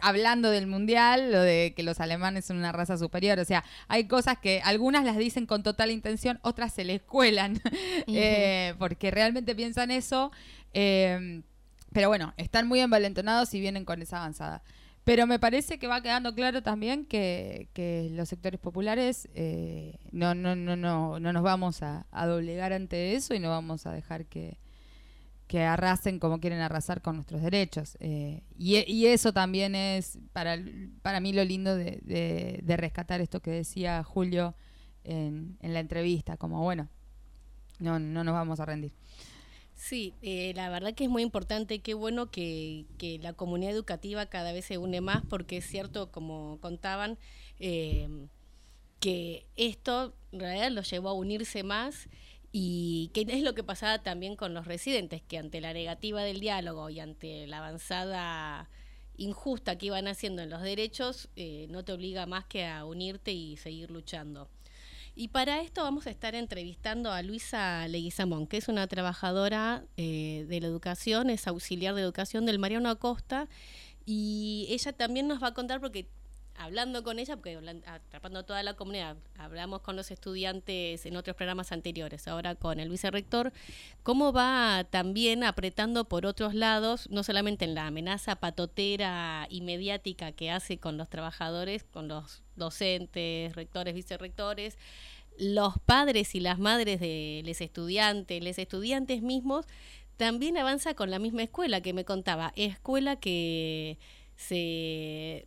[0.00, 4.04] hablando del mundial, lo de que los alemanes son una raza superior, o sea, hay
[4.04, 7.60] cosas que algunas las dicen con total intención, otras se les cuelan,
[8.06, 10.32] eh, porque realmente piensan eso,
[10.72, 11.42] eh,
[11.92, 14.62] pero bueno, están muy envalentonados y vienen con esa avanzada.
[15.04, 17.68] Pero me parece que va quedando claro también que,
[18.12, 23.34] los sectores populares eh, no, no, no, no, no nos vamos a doblegar ante eso
[23.34, 24.58] y no vamos a dejar que,
[25.52, 27.98] que arrasen como quieren arrasar con nuestros derechos.
[28.00, 30.56] Eh, y, eso también es para,
[31.02, 34.54] para mí lo lindo de, rescatar esto que decía Julio
[35.04, 36.88] en, la entrevista, como bueno,
[37.80, 38.94] no, no nos vamos a rendir.
[39.74, 42.86] Sí, eh, la verdad que es muy importante, qué bueno que,
[43.20, 47.18] la comunidad educativa cada vez se une más, porque es cierto, como contaban,
[47.58, 48.08] eh,
[49.00, 52.08] que esto en realidad los llevó a unirse más
[52.52, 56.40] y qué es lo que pasaba también con los residentes, que ante la negativa del
[56.40, 58.70] diálogo y ante la avanzada
[59.16, 63.32] injusta que iban haciendo en los derechos, eh, no te obliga más que a unirte
[63.32, 64.48] y seguir luchando.
[65.14, 70.46] Y para esto vamos a estar entrevistando a Luisa Leguizamón, que es una trabajadora eh,
[70.48, 73.48] de la educación, es auxiliar de educación del Mariano Acosta,
[74.06, 76.08] y ella también nos va a contar, porque
[76.56, 81.72] hablando con ella, porque atrapando toda la comunidad, hablamos con los estudiantes en otros programas
[81.72, 83.52] anteriores, ahora con el vicerrector,
[84.02, 90.32] cómo va también apretando por otros lados, no solamente en la amenaza patotera y mediática
[90.32, 94.76] que hace con los trabajadores, con los docentes, rectores, vicerrectores,
[95.38, 99.66] los padres y las madres de los estudiantes, los estudiantes mismos,
[100.16, 103.98] también avanza con la misma escuela que me contaba, escuela que
[104.36, 105.46] se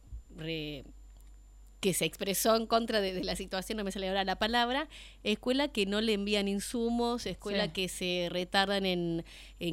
[1.86, 4.90] que se expresó en contra de, la situación, no me sale ahora la palabra,
[5.24, 9.24] escuela que no le envían insumos, escuela que se retardan en,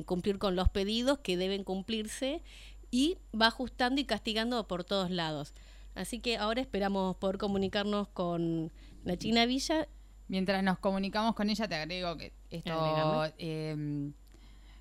[0.05, 2.43] cumplir con los pedidos que deben cumplirse
[2.91, 5.55] y va ajustando y castigando por todos lados.
[5.95, 8.73] Así que ahora esperamos poder comunicarnos con
[9.05, 9.89] la China Villa.
[10.29, 14.13] Mientras nos comunicamos con ella, te agrego que esto, em,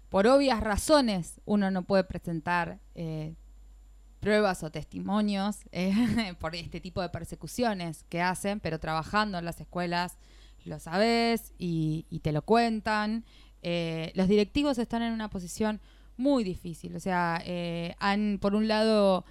[0.10, 3.36] por obvias razones, uno no puede presentar eh,
[4.22, 5.92] pruebas o testimonios eh,
[6.40, 10.18] por este tipo de persecuciones que hacen, pero trabajando en las escuelas
[10.64, 13.26] lo sabes y, te lo cuentan.
[13.64, 15.82] Eh, los directivos están en una posición
[16.18, 19.26] muy difícil, o sea, eh, han por un lado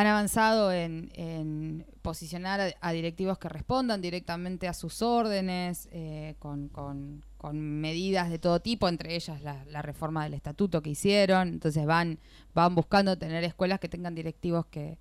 [0.00, 6.70] han avanzado en, posicionar a, directivos que respondan directamente a sus órdenes, eh, con,
[7.52, 11.48] medidas de todo tipo, entre ellas la, reforma del estatuto que hicieron.
[11.48, 12.20] Entonces van,
[12.54, 14.98] van buscando tener escuelas que tengan directivos que,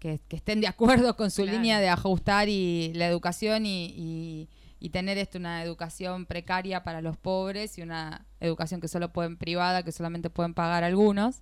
[0.00, 4.48] estén de acuerdo con su línea de ajustar y la educación y,
[4.90, 9.84] tener esto una educación precaria para los pobres y una educación que solo pueden privada,
[9.84, 11.40] que solamente pueden pagar algunos.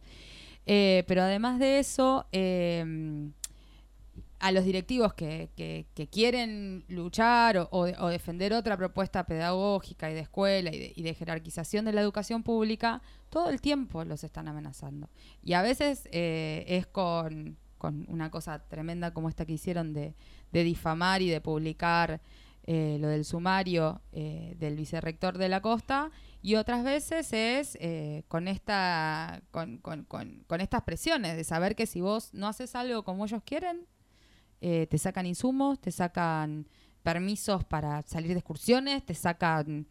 [0.70, 3.32] Eh, pero además de eso, em,
[4.38, 5.48] a los directivos que,
[6.12, 12.02] quieren luchar o, defender otra propuesta pedagógica y de escuela y de, jerarquización de la
[12.02, 13.00] educación pública,
[13.30, 15.08] todo el tiempo los están amenazando.
[15.42, 17.56] Y a veces eh, es con,
[18.06, 20.14] una cosa tremenda como esta que hicieron de,
[20.52, 22.20] difamar y de publicar
[22.64, 28.46] eh, lo del sumario del vicerrector de la costa y otras veces es eh, con,
[28.46, 33.24] esta, con, con, con, estas presiones de saber que si vos no haces algo como
[33.24, 33.86] ellos quieren,
[34.60, 36.68] eh, te sacan insumos, te sacan
[37.02, 39.86] permisos para salir de excursiones, te sacan...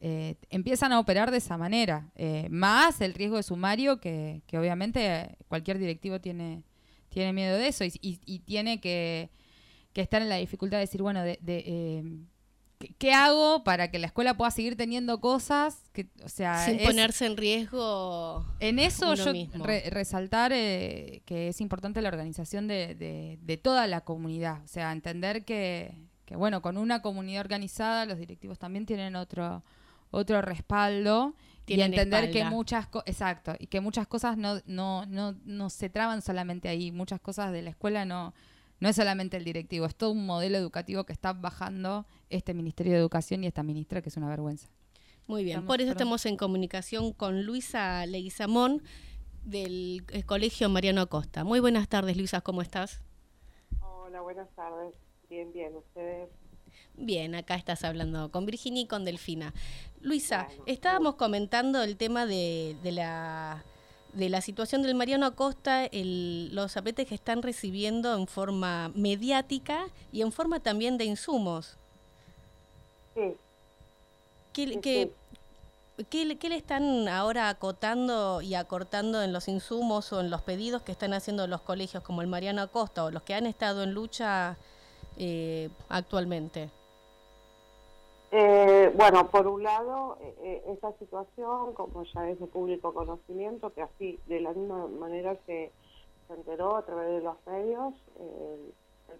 [0.00, 2.12] Eh, empiezan a operar de esa manera,
[2.50, 6.62] más el riesgo de sumario que, que, obviamente cualquier directivo tiene,
[7.08, 9.30] tiene miedo de eso y, y, tiene que,
[9.92, 12.04] que, estar en la dificultad de decir, bueno, de, de
[12.98, 15.82] ¿Qué hago para que la escuela pueda seguir teniendo cosas?
[15.92, 18.46] Que, o sea, Sin ponerse en riesgo.
[18.60, 19.32] En eso yo
[19.90, 24.62] resaltar eh, que es importante la organización de, toda la comunidad.
[24.64, 25.92] O sea, entender que,
[26.30, 29.64] bueno, con una comunidad organizada los directivos también tienen otro,
[30.12, 31.34] otro respaldo.
[31.66, 35.90] y entender que muchas cosas, exacto, y que muchas cosas no, no, no, no se
[35.90, 38.34] traban solamente ahí, muchas cosas de la escuela no,
[38.80, 42.92] no es solamente el directivo, es todo un modelo educativo que está bajando este Ministerio
[42.92, 44.68] de Educación y esta ministra, que es una vergüenza.
[45.26, 48.82] Muy bien, por eso estamos en comunicación con Luisa Leguizamón
[49.44, 51.44] del eh, Colegio Mariano Acosta.
[51.44, 53.02] Muy buenas tardes, Luisa, ¿cómo estás?
[53.80, 54.94] Hola, buenas tardes.
[55.28, 56.30] Bien, bien, ¿ustedes?
[56.94, 59.52] Bien, acá estás hablando con Virginia y con Delfina.
[60.00, 63.62] Luisa, estábamos comentando el tema de la
[64.12, 69.86] de la situación del Mariano Acosta, el, los apretes que están recibiendo en forma mediática
[70.12, 71.76] y en forma también de insumos.
[73.14, 73.36] Sí.
[74.52, 80.92] ¿Qué, le están ahora acotando y acortando en los insumos o en los pedidos que
[80.92, 84.56] están haciendo los colegios como el Mariano Acosta o los que han estado en lucha
[85.16, 86.70] eh, actualmente?
[88.30, 93.72] Eh, bueno, por un lado, eh, eh, esta situación, como ya es de público conocimiento,
[93.72, 95.72] que así de la misma manera se,
[96.26, 98.74] se enteró a través de los medios, el,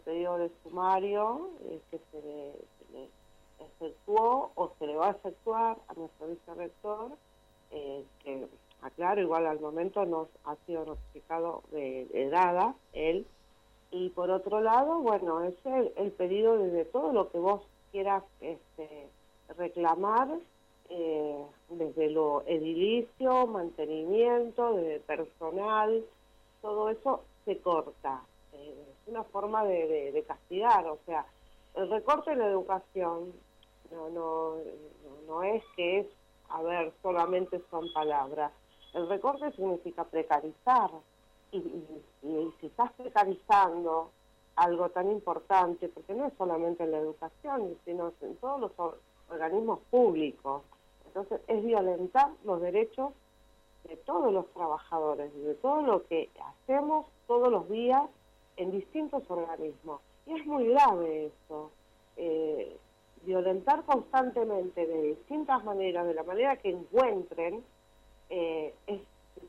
[0.05, 1.51] pedido de sumario
[1.91, 3.09] que se le,
[3.59, 7.11] efectuó o se le va a efectuar a nuestro vicerrector,
[7.71, 8.47] que
[8.81, 13.27] aclaro, igual al momento nos ha sido notificado de, de dada él,
[13.91, 18.25] y por otro lado, bueno, es el, el pedido de todo lo que vos quieras
[18.41, 19.09] este,
[19.57, 20.29] reclamar
[20.91, 26.05] eh, desde lo edilicio, mantenimiento, de personal,
[26.63, 28.23] todo eso se corta.
[28.53, 28.75] Es
[29.07, 31.27] una forma de, castigar, o sea,
[31.75, 33.33] el recorte en la educación
[33.91, 34.55] no, no,
[35.27, 36.07] no es que es,
[36.49, 38.53] a ver, solamente son palabras.
[38.95, 40.91] El recorte significa precarizar.
[41.53, 41.61] y
[42.61, 44.11] si estás precarizando
[44.59, 48.73] algo tan importante, porque no es solamente en la educación, sino en todos los
[49.31, 50.63] organismos públicos.
[51.07, 53.13] Entonces es violentar los derechos
[53.85, 58.03] de todos los trabajadores, de todo lo que hacemos todos los días
[58.57, 60.01] en distintos organismos.
[60.27, 61.71] Y es muy grave eso.
[62.17, 62.77] Eh,
[63.23, 67.65] violentar constantemente de distintas maneras, de la manera que encuentren,
[68.29, 69.01] eh, es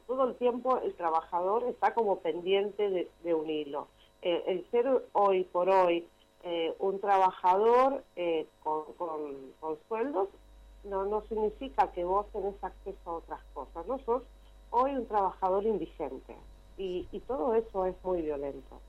[0.06, 3.88] todo el tiempo el trabajador está como pendiente de un hilo.
[4.22, 6.06] Eh, el ser hoy por hoy
[6.44, 10.30] eh, un trabajador eh, con, con, sueldos
[10.84, 13.86] no, no significa que vos tenés acceso a otras cosas.
[13.88, 14.24] No sos
[14.72, 16.36] hoy un trabajador indigente.
[16.78, 18.80] y, todo eso es muy violento.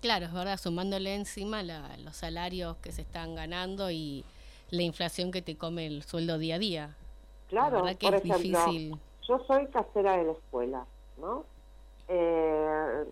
[0.00, 4.24] Claro, es verdad, sumándole encima los salarios que se están ganando y
[4.70, 6.96] la inflación que te come el sueldo día a día.
[7.48, 8.98] Claro, que por es ejemplo, difícil.
[9.28, 10.86] Yo soy casera de la escuela,
[11.18, 11.44] ¿no?
[12.08, 13.04] Eh,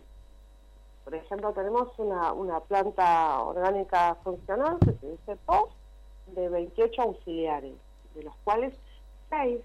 [1.11, 5.71] por ejemplo, tenemos una, planta orgánica funcional que se dice POS
[6.29, 7.75] de 28 auxiliares,
[8.15, 8.73] de los cuales
[9.29, 9.59] 6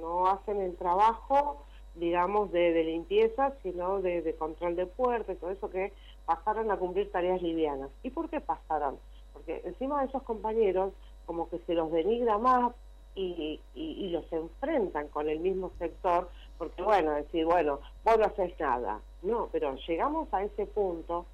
[0.00, 1.62] no hacen el trabajo,
[1.94, 5.92] digamos, de, limpieza, sino de, control de puertas, todo eso que
[6.26, 7.90] pasaron a cumplir tareas livianas.
[8.02, 8.98] ¿Y por qué pasaron?
[9.32, 10.94] Porque encima de esos compañeros,
[11.26, 12.72] como que se los denigra más
[13.14, 16.28] y, y, los enfrentan con el mismo sector,
[16.58, 19.00] porque bueno, decir, bueno, vos no haces nada.
[19.24, 21.24] No, pero llegamos a ese punto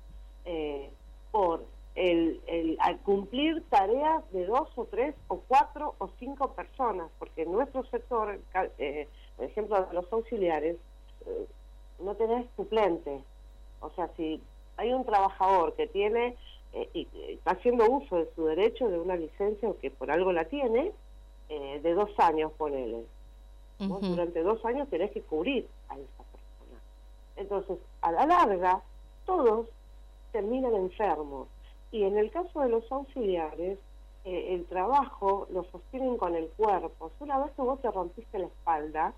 [0.45, 0.91] eh,
[1.33, 1.65] por
[1.97, 7.43] el, el, al cumplir tareas de dos o tres o cuatro o cinco personas, porque
[7.43, 8.39] en nuestro sector,
[8.79, 10.77] eh, por ejemplo, los auxiliares,
[11.27, 11.47] eh,
[11.99, 13.23] no tenés suplente.
[13.81, 14.41] O sea, si
[14.77, 16.37] hay un trabajador que tiene
[16.73, 20.33] eh, y está haciendo uso de su derecho de una licencia o que por algo
[20.33, 20.93] la tiene,
[21.49, 23.05] de dos años, ponele.
[23.77, 26.30] Durante dos años tenés que cubrir a esa.
[27.41, 28.83] Entonces, a la larga,
[29.25, 29.67] todos
[30.31, 31.49] terminan enfermos
[31.91, 33.79] y en el caso de los auxiliares,
[34.27, 37.11] eh, el trabajo lo sostienen con el cuerpo.
[37.19, 39.15] Una vez que vos te rompiste la espalda,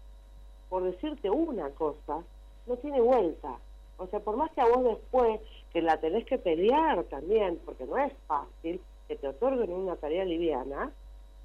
[0.68, 2.22] por decirte una cosa,
[2.68, 3.58] no tiene vuelta.
[3.98, 5.40] O sea, por más que a vos después,
[5.72, 10.24] que la tenés que pelear también, porque no es fácil que te otorguen una tarea
[10.24, 10.92] liviana,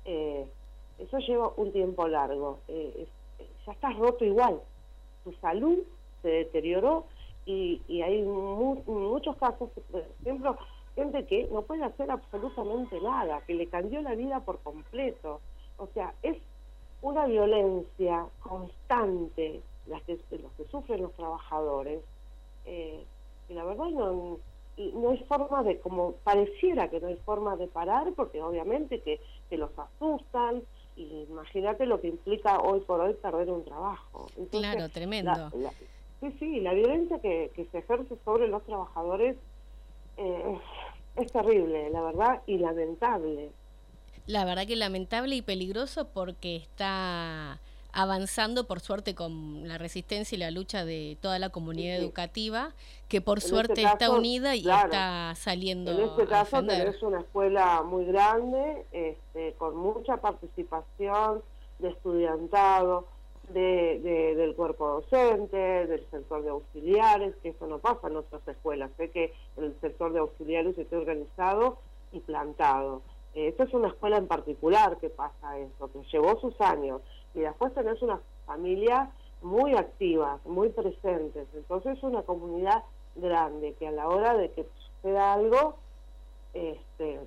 [0.06, 0.48] eh,
[1.00, 2.60] eso lleva un tiempo largo.
[2.68, 3.08] Eh,
[3.66, 4.62] ya estás roto igual.
[5.24, 5.80] Tu salud
[6.22, 7.06] se deterioró
[7.46, 10.58] y, y hay muchos casos, por ejemplo,
[10.96, 15.42] gente que no puede hacer absolutamente nada, que le cambió la vida por completo.
[15.78, 16.38] O sea, es
[17.02, 22.02] una violencia constante las que, los que sufren los trabajadores.
[22.66, 23.06] Eh,
[23.48, 24.40] y la verdad no,
[24.78, 29.22] no hay forma de, como pareciera que no hay forma de parar, porque obviamente que,
[29.50, 30.64] que los asustan,
[30.96, 34.28] y imagínate lo que implica hoy por hoy perder un trabajo.
[34.50, 35.52] claro, tremendo.
[36.22, 39.36] Sí, sí, la violencia que, que se ejerce sobre los trabajadores
[40.18, 40.60] eh,
[41.16, 43.52] es terrible, la verdad, y lamentable.
[44.26, 47.60] La verdad que lamentable y peligroso porque está
[47.94, 52.74] avanzando por suerte con la resistencia y la lucha de toda la comunidad educativa,
[53.08, 55.92] que por este suerte está unida y está saliendo.
[55.92, 61.42] En este caso tenés una escuela muy grande, este, con mucha participación
[61.80, 63.08] de estudiantado,
[63.50, 68.92] de, del cuerpo docente, del sector de auxiliares, que eso no pasa en otras escuelas.
[68.98, 71.78] Sé que el sector de auxiliares está organizado
[72.12, 73.02] y plantado.
[73.34, 77.02] Eh, esta es una escuela en particular que pasa eso, que llevó sus años.
[77.34, 81.48] Y después tenés una familia muy activa, muy presentes.
[81.54, 82.84] Entonces es una comunidad
[83.16, 85.76] grande que a la hora de que suceda algo,
[86.54, 87.20] este,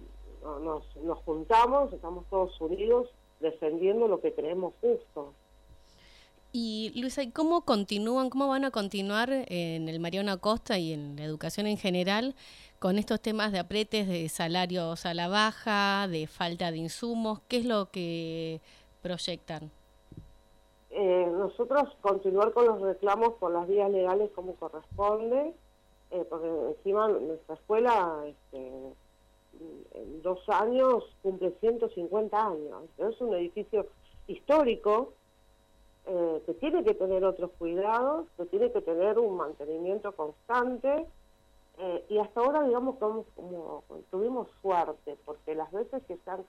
[0.42, 3.08] nos, nos juntamos, estamos todos unidos
[3.40, 5.32] defendiendo lo que creemos justo.
[6.52, 11.22] Y Luisa, ¿cómo continúan, cómo van a continuar en el Mariano Acosta y en la
[11.22, 12.34] educación en general
[12.80, 17.40] con estos temas de apretes de salarios a la baja, de falta de insumos?
[17.46, 18.60] ¿Qué es lo que
[19.00, 19.70] proyectan?
[20.90, 25.54] Eh, nosotros continuar con los reclamos por las vías legales como corresponde,
[26.10, 28.58] eh, porque encima nuestra escuela este,
[29.94, 32.82] en dos años cumple 150 años.
[32.98, 33.86] Es un edificio
[34.26, 35.12] histórico
[36.12, 41.06] eh, que tiene que tener otros cuidados, que tiene que tener un mantenimiento constante.
[41.78, 46.44] Eh, y hasta ahora, digamos, como, tuvimos suerte, porque las veces que se han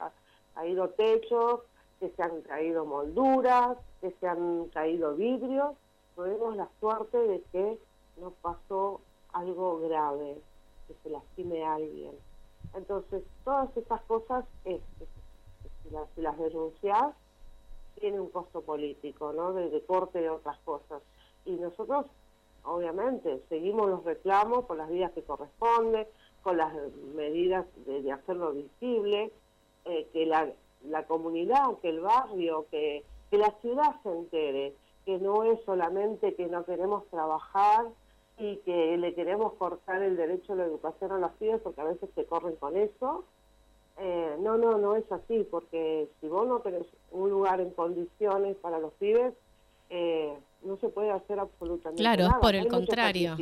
[0.55, 1.59] caído techos,
[1.99, 5.75] que se han caído molduras, que se han caído vidrios,
[6.15, 7.77] tuvimos la suerte de que
[8.17, 8.99] no pasó
[9.31, 10.37] algo grave,
[10.87, 12.13] que se lastime a alguien.
[12.73, 15.05] Entonces, todas estas cosas, este,
[15.83, 17.13] si, las, si las denunciás,
[17.99, 19.53] tiene un costo político, ¿no?
[19.53, 21.01] De, corte de otras cosas.
[21.45, 22.05] Y nosotros,
[22.63, 26.07] obviamente, seguimos los reclamos con las vías que corresponden,
[26.43, 26.73] con las
[27.15, 29.31] medidas de, hacerlo visible,
[29.85, 30.51] eh, que la,
[30.87, 34.73] la comunidad, que el barrio, que, que la ciudad se entere,
[35.05, 37.87] que no es solamente que no queremos trabajar
[38.37, 41.85] y que le queremos cortar el derecho a la educación a los pibes porque a
[41.85, 43.23] veces se corren con eso,
[44.03, 48.55] eh, no, no, no es así, porque si vos no tenés un lugar en condiciones
[48.57, 49.31] para los pibes,
[49.91, 52.15] eh, no se puede hacer absolutamente nada.
[52.15, 53.37] Claro, por el contrario.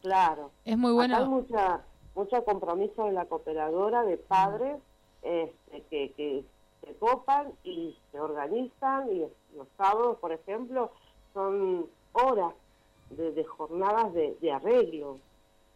[0.00, 0.52] Claro.
[0.64, 1.18] Es muy bueno.
[1.18, 1.82] hay mucha,
[2.14, 4.78] mucho compromiso de la cooperadora, de padres,
[5.20, 6.44] este, que, que
[6.80, 10.92] se copan y se organizan, y los sábados, por ejemplo,
[11.34, 12.54] son horas
[13.10, 15.18] de, jornadas de, de, arreglo.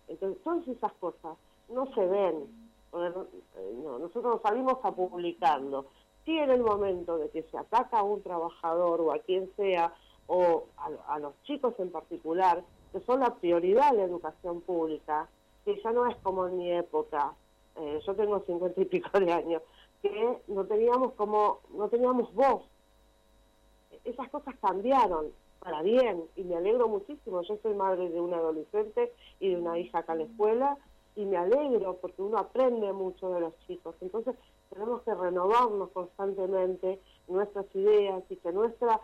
[0.08, 1.36] Entonces, todas esas cosas
[1.68, 2.63] no se ven.
[2.96, 5.86] Eh, no, nosotros salimos a publicarlo.
[6.24, 9.92] Si en el momento de que se ataca a un trabajador o a quien sea,
[10.26, 15.28] o a, los chicos en particular, que son la prioridad de la educación pública,
[15.64, 17.34] que ya no es como en mi época,
[17.76, 19.62] eh, yo tengo cincuenta y pico de años,
[20.00, 22.62] que no teníamos como, no teníamos voz.
[24.04, 27.42] Esas cosas cambiaron para bien y me alegro muchísimo.
[27.42, 30.78] Yo soy madre de una adolescente y de una hija acá en la escuela
[31.16, 33.94] y me alegro porque uno aprende mucho de los chicos.
[34.00, 34.34] Entonces
[34.70, 39.00] tenemos que renovarnos constantemente nuestras ideas y que nuestra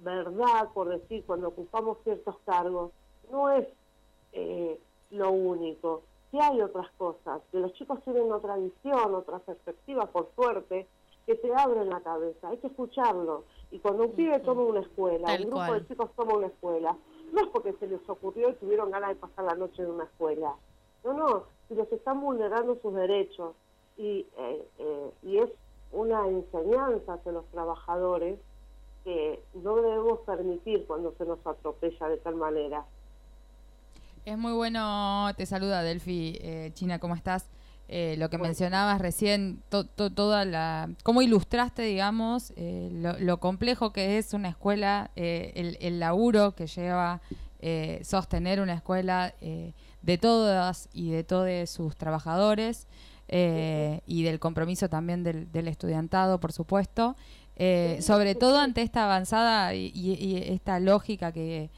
[0.00, 2.92] verdad, por decir, cuando ocupamos ciertos cargos,
[3.30, 3.66] no es
[4.32, 4.78] eh,
[5.10, 10.28] lo único que hay otras cosas, que los chicos tienen otra visión, otra perspectiva, por
[10.34, 10.86] suerte,
[11.26, 13.44] que te abren la cabeza, hay que escucharlo.
[13.70, 16.96] Y cuando un pibe toma una escuela, un grupo de chicos toma una escuela,
[17.32, 20.04] no es porque se les ocurrió y tuvieron ganas de pasar la noche en una
[20.04, 20.54] escuela.
[21.08, 23.54] No, no, si los están vulnerando sus derechos.
[23.96, 25.50] Y, eh, eh, y es
[25.90, 28.38] una enseñanza hacia los trabajadores
[29.04, 32.84] que no debemos permitir cuando se nos atropella de tal manera.
[34.26, 37.48] Es muy bueno, te saluda Delfi, eh, China, ¿cómo estás?
[37.88, 44.34] Eh, lo que mencionabas recién, toda la, cómo ilustraste, digamos, eh, lo, complejo que es
[44.34, 47.22] una escuela, el, el, laburo que lleva
[48.02, 49.32] sostener una escuela
[50.02, 52.86] de todas y de todos sus trabajadores
[53.28, 57.16] y del compromiso también del, del estudiantado, por supuesto,
[57.56, 61.70] sobre todo ante esta avanzada y esta lógica que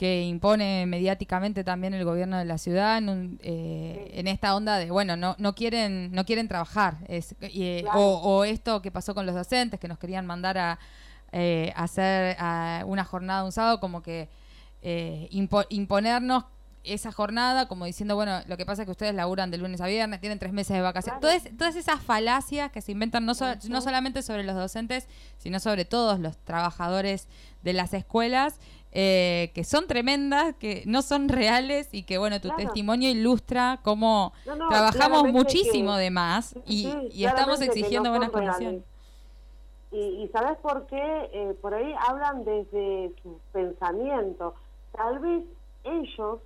[0.00, 4.90] que impone mediáticamente también el gobierno de la ciudad en, eh, en esta onda de
[4.90, 6.96] bueno no no quieren no quieren trabajar.
[7.06, 10.78] Es, eh, o, esto que pasó con los docentes que nos querían mandar a
[11.32, 12.34] eh, hacer
[12.86, 14.30] una jornada un sábado como que
[15.68, 16.44] imponernos
[16.82, 19.86] esa jornada como diciendo bueno lo que pasa es que ustedes laburan de lunes a
[19.86, 23.32] viernes tienen tres meses de vacaciones todas, todas esas falacias que se inventan no,
[23.68, 25.06] no solamente sobre los docentes
[25.38, 27.28] sino sobre todos los trabajadores
[27.62, 28.58] de las escuelas
[28.92, 34.32] eh, que son tremendas, que no son reales y que, bueno, tu testimonio ilustra cómo
[34.42, 36.88] trabajamos muchísimo de más y,
[37.24, 38.82] estamos exigiendo buenas condiciones.
[39.92, 41.30] Y, ¿sabes por qué?
[41.32, 44.54] Eh, por ahí hablan desde su pensamiento.
[44.90, 45.44] Tal vez
[45.84, 46.40] ellos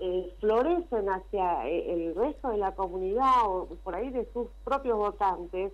[0.00, 5.72] eh, florecen hacia el resto de la comunidad o por ahí de sus propios votantes.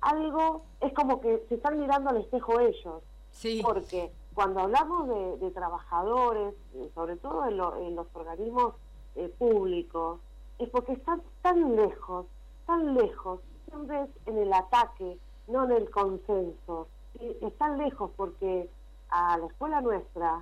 [0.00, 3.02] algo es como que se están mirando al espejo ellos.
[3.32, 3.60] Sí.
[3.62, 5.08] Porque cuando hablamos
[5.40, 8.74] de, trabajadores, eh, sobre todo en, los organismos
[9.16, 10.20] eh, públicos,
[10.58, 12.26] es porque están tan lejos,
[12.66, 16.88] tan lejos, siempre es en el ataque, no en el consenso.
[17.20, 18.68] Y están lejos porque
[19.10, 20.40] a la escuela nuestra,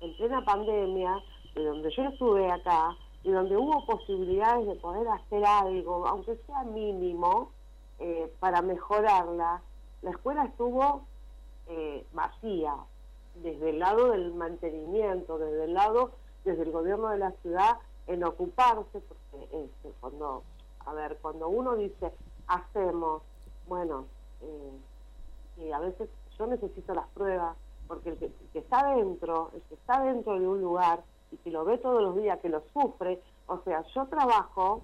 [0.00, 1.18] en plena pandemia,
[1.54, 6.64] de donde yo estuve acá, y donde hubo posibilidades de poder hacer algo, aunque sea
[6.64, 7.50] mínimo,
[7.98, 9.62] eh, para mejorarla,
[10.02, 11.06] la escuela estuvo
[12.12, 12.74] vacía,
[13.36, 16.10] desde el lado del mantenimiento, desde el lado,
[16.44, 20.42] desde el gobierno de la ciudad, en ocuparse, porque este, cuando,
[20.84, 22.12] a ver, cuando uno dice,
[22.46, 23.22] hacemos,
[23.68, 24.06] bueno,
[24.42, 29.74] eh, y a veces yo necesito las pruebas, porque el que, está dentro, el que
[29.74, 31.02] está dentro de un lugar
[31.32, 34.82] y que lo ve todos los días, que lo sufre, o sea, yo trabajo,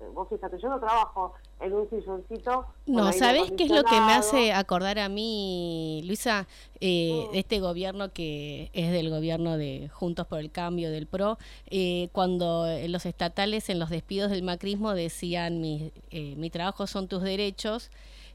[0.00, 2.66] eh, vos fíjate, yo no trabajo en un silloncito.
[2.86, 6.46] No, ¿sabés qué es lo que me hace acordar a mí, Luisa?
[6.80, 7.34] Eh, mm.
[7.34, 12.66] Este gobierno que es del gobierno de Juntos por el Cambio, del PRO, eh, cuando
[12.88, 17.90] los estatales en los despidos del macrismo decían mi, eh, mi trabajo son tus derechos.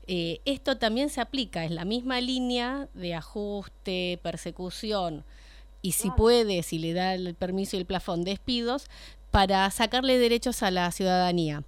[0.08, 5.24] esto también se aplica, es la misma línea de ajuste, persecución
[5.82, 8.88] y si puede, si le da el permiso y el plafón, despidos,
[9.32, 11.64] para sacarle derechos a la ciudadanía.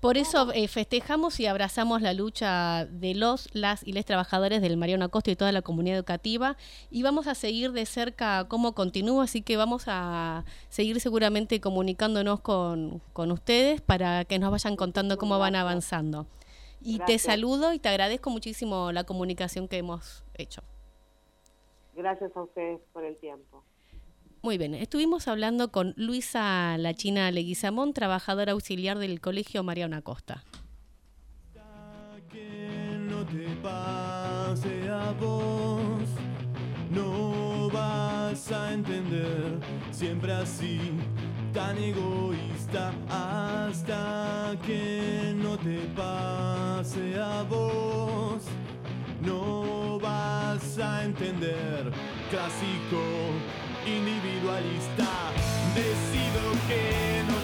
[0.00, 4.76] Por eso eh, festejamos y abrazamos la lucha de los, las y les trabajadores del
[4.76, 6.58] Mariano Acosta y toda la comunidad educativa
[6.90, 12.40] y vamos a seguir de cerca cómo continúa, así que vamos a seguir seguramente comunicándonos
[12.40, 16.26] con, con ustedes para que nos vayan contando cómo van avanzando.
[16.82, 20.62] Y te saludo y te agradezco muchísimo la comunicación que hemos hecho.
[21.96, 23.64] Gracias a ustedes por el tiempo.
[24.42, 30.44] Muy bien, estuvimos hablando con Luisa La China Leguizamón, trabajadora auxiliar del Colegio Mariana Costa.
[32.30, 36.02] Que no te pase a vos,
[36.90, 39.60] no vas a entender,
[39.92, 40.80] siempre así,
[41.52, 48.42] tan egoísta, hasta que no te pase a vos,
[49.24, 51.90] no vas a entender,
[52.30, 53.02] clásico
[53.86, 55.08] individualista.
[55.74, 57.43] Decido que no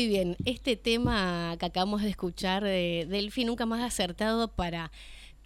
[0.00, 4.90] Muy bien, este tema que acabamos de escuchar de Delphi nunca más acertado para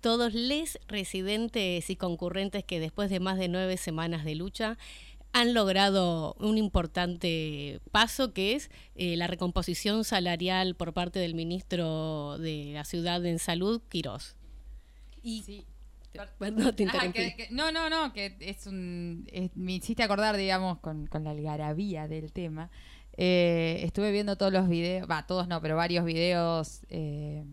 [0.00, 4.78] todos les residentes y concurrentes que después de más de nueve semanas de lucha
[5.32, 12.38] han logrado un importante paso que es eh, la recomposición salarial por parte del ministro
[12.38, 14.36] de la ciudad en salud, Quirós.
[15.20, 15.66] Y Sí.
[16.38, 19.26] Perdón, te Ah, que- que- no, no, no, que es un.
[19.32, 22.70] es- me hiciste acordar, digamos, con, con la algarabía del tema.
[23.16, 27.44] Eh, estuve viendo todos los videos, va, todos no, pero varios videos eh,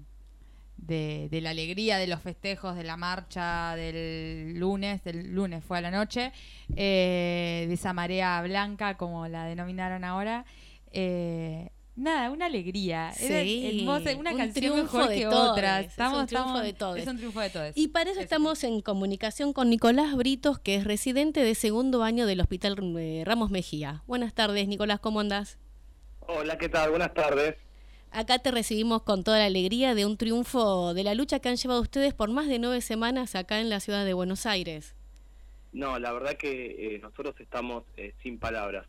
[0.77, 5.77] de, de la alegría, de los festejos, de la marcha del lunes, del lunes fue
[5.77, 6.31] a la noche,
[6.75, 10.45] eh, de esa marea blanca, como la denominaron ahora.
[11.95, 13.11] Nada, una alegría.
[13.19, 15.79] Era Sí, hermosa, una un canción triunfo mejor de que todes, otra.
[15.81, 17.03] es un Estamos, triunfo estamos- de todes.
[17.03, 17.71] Es un triunfo de todos.
[17.75, 22.25] Y para eso estamos en comunicación con Nicolás Britos, que es residente de segundo año
[22.25, 24.03] del Hospital eh, Ramos Mejía.
[24.07, 25.57] Buenas tardes, Nicolás, ¿cómo andás?
[26.21, 26.91] Hola, ¿qué tal?
[26.91, 27.55] Buenas tardes.
[28.11, 31.55] Acá te recibimos con toda la alegría de un triunfo de la lucha que han
[31.57, 34.95] llevado ustedes por más de nueve semanas acá en la ciudad de Buenos Aires.
[35.73, 38.85] No, la verdad que eh, nosotros estamos eh, sin palabras.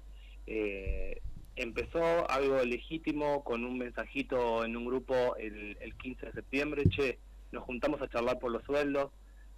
[0.48, 1.20] Eh,
[1.56, 7.18] empezó algo legítimo con un mensajito en un grupo el, el 15 de septiembre, che,
[7.50, 9.10] nos juntamos a charlar por los sueldos,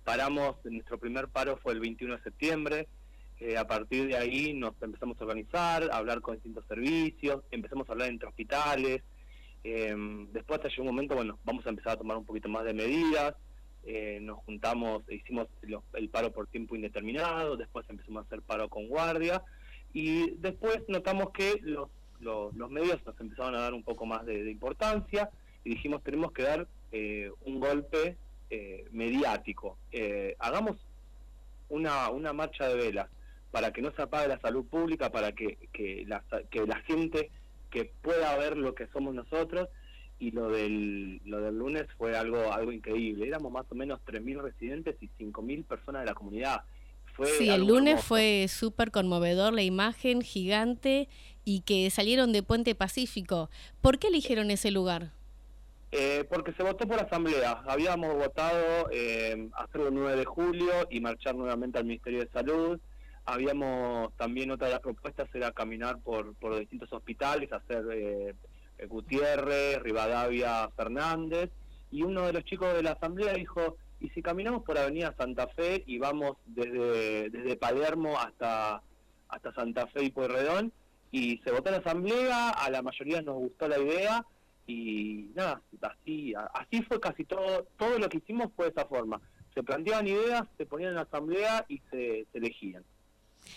[0.03, 2.89] paramos, nuestro primer paro fue el 21 de septiembre,
[3.41, 7.89] eh, a partir de ahí nos empezamos a organizar, a hablar con distintos servicios, empezamos
[7.89, 9.03] a hablar entre hospitales,
[9.63, 9.95] eh,
[10.33, 12.75] después hasta llegó un momento, bueno, vamos a empezar a tomar un poquito más de
[12.75, 13.35] medidas,
[13.87, 15.47] eh, nos juntamos, hicimos
[15.93, 19.43] el paro por tiempo indeterminado, después empezamos a hacer paro con guardia
[19.95, 21.89] y después notamos que los,
[22.21, 25.31] los, medios nos empezaron a dar un poco más de, importancia
[25.65, 28.17] y dijimos tenemos que dar eh, un golpe
[28.51, 29.79] eh, mediático.
[29.93, 30.77] Eh, hagamos
[31.69, 33.09] una, una marcha de velas
[33.53, 37.31] para que no se apague la salud pública, para que, que, la, que la gente
[37.71, 39.69] que pueda ver lo que somos nosotros
[40.19, 43.29] y lo del, lo del lunes fue algo, algo increíble.
[43.29, 46.65] Éramos más o menos 3.000 residentes y 5.000 personas de la comunidad.
[47.15, 51.09] Fue sí, el lunes fue súper conmovedor la imagen gigante
[51.45, 53.51] y que salieron de Puente Pacífico.
[53.81, 55.13] ¿Por qué eligieron ese lugar?
[55.93, 57.63] Eh, porque se votó por asamblea.
[57.69, 62.81] Habíamos votado eh, hacerlo el 9 de julio y marchar nuevamente al Ministerio de Salud.
[63.27, 68.35] Habíamos también otra de las propuestas era caminar por, por distintos hospitales, hacer eh,
[68.89, 71.51] Gutiérrez, Rivadavia, Fernández.
[71.93, 75.49] Y uno de los chicos de la asamblea dijo, ¿y si caminamos por Avenida Santa
[75.49, 78.83] Fe y vamos desde, desde Palermo hasta,
[79.29, 80.73] hasta Santa Fe y Pueyrredón?
[81.11, 84.27] Y se votó en asamblea, a la mayoría nos gustó la idea
[84.67, 89.23] y nada, así, así fue casi todo, todo lo que hicimos fue de esa forma.
[89.55, 92.85] Se planteaban ideas, se ponían en asamblea y se, elegían.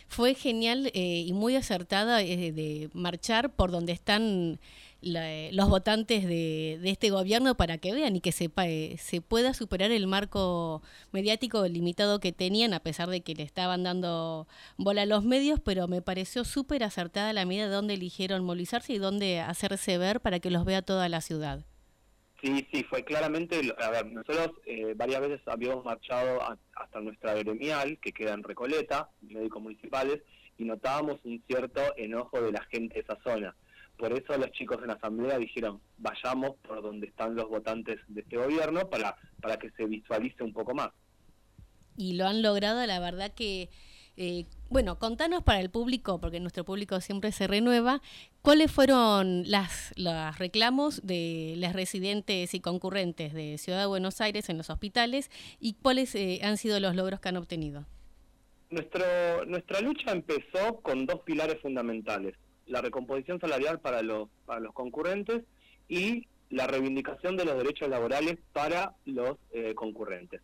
[0.08, 4.60] Fue genial eh, y muy acertada eh, de marchar por donde están
[5.02, 9.92] los votantes de, este gobierno para que vean y que sepa, eh, se pueda superar
[9.92, 10.82] el marco
[11.12, 15.60] mediático limitado que tenían, a pesar de que le estaban dando bola a los medios,
[15.60, 20.20] pero me pareció súper acertada la medida de dónde eligieron movilizarse y dónde hacerse ver
[20.20, 21.66] para que los vea toda la ciudad.
[22.42, 26.40] Sí, sí, fue claramente, a ver, nosotros eh, varias veces habíamos marchado
[26.76, 30.22] hasta nuestra gremial, que queda en Recoleta, médicos municipales,
[30.60, 33.56] y notábamos un cierto enojo de la gente de esa zona
[33.98, 38.22] por eso los chicos en la asamblea dijeron, vayamos por donde están los votantes de
[38.22, 40.90] este gobierno para, para que se visualice un poco más.
[41.98, 43.70] Y lo han logrado, la verdad que,
[44.16, 48.02] eh, bueno, contanos para el público, porque nuestro público siempre se renueva,
[48.44, 54.50] ¿cuáles fueron las, los reclamos de las residentes y concurrentes de Ciudad de Buenos Aires
[54.50, 57.86] en los hospitales y cuáles eh, han sido los logros que han obtenido?
[58.70, 62.36] Nuestro, nuestra lucha empezó con dos pilares fundamentales
[62.68, 65.44] la recomposición salarial para los, para los concurrentes
[65.88, 70.42] y la reivindicación de los derechos laborales para los eh, concurrentes.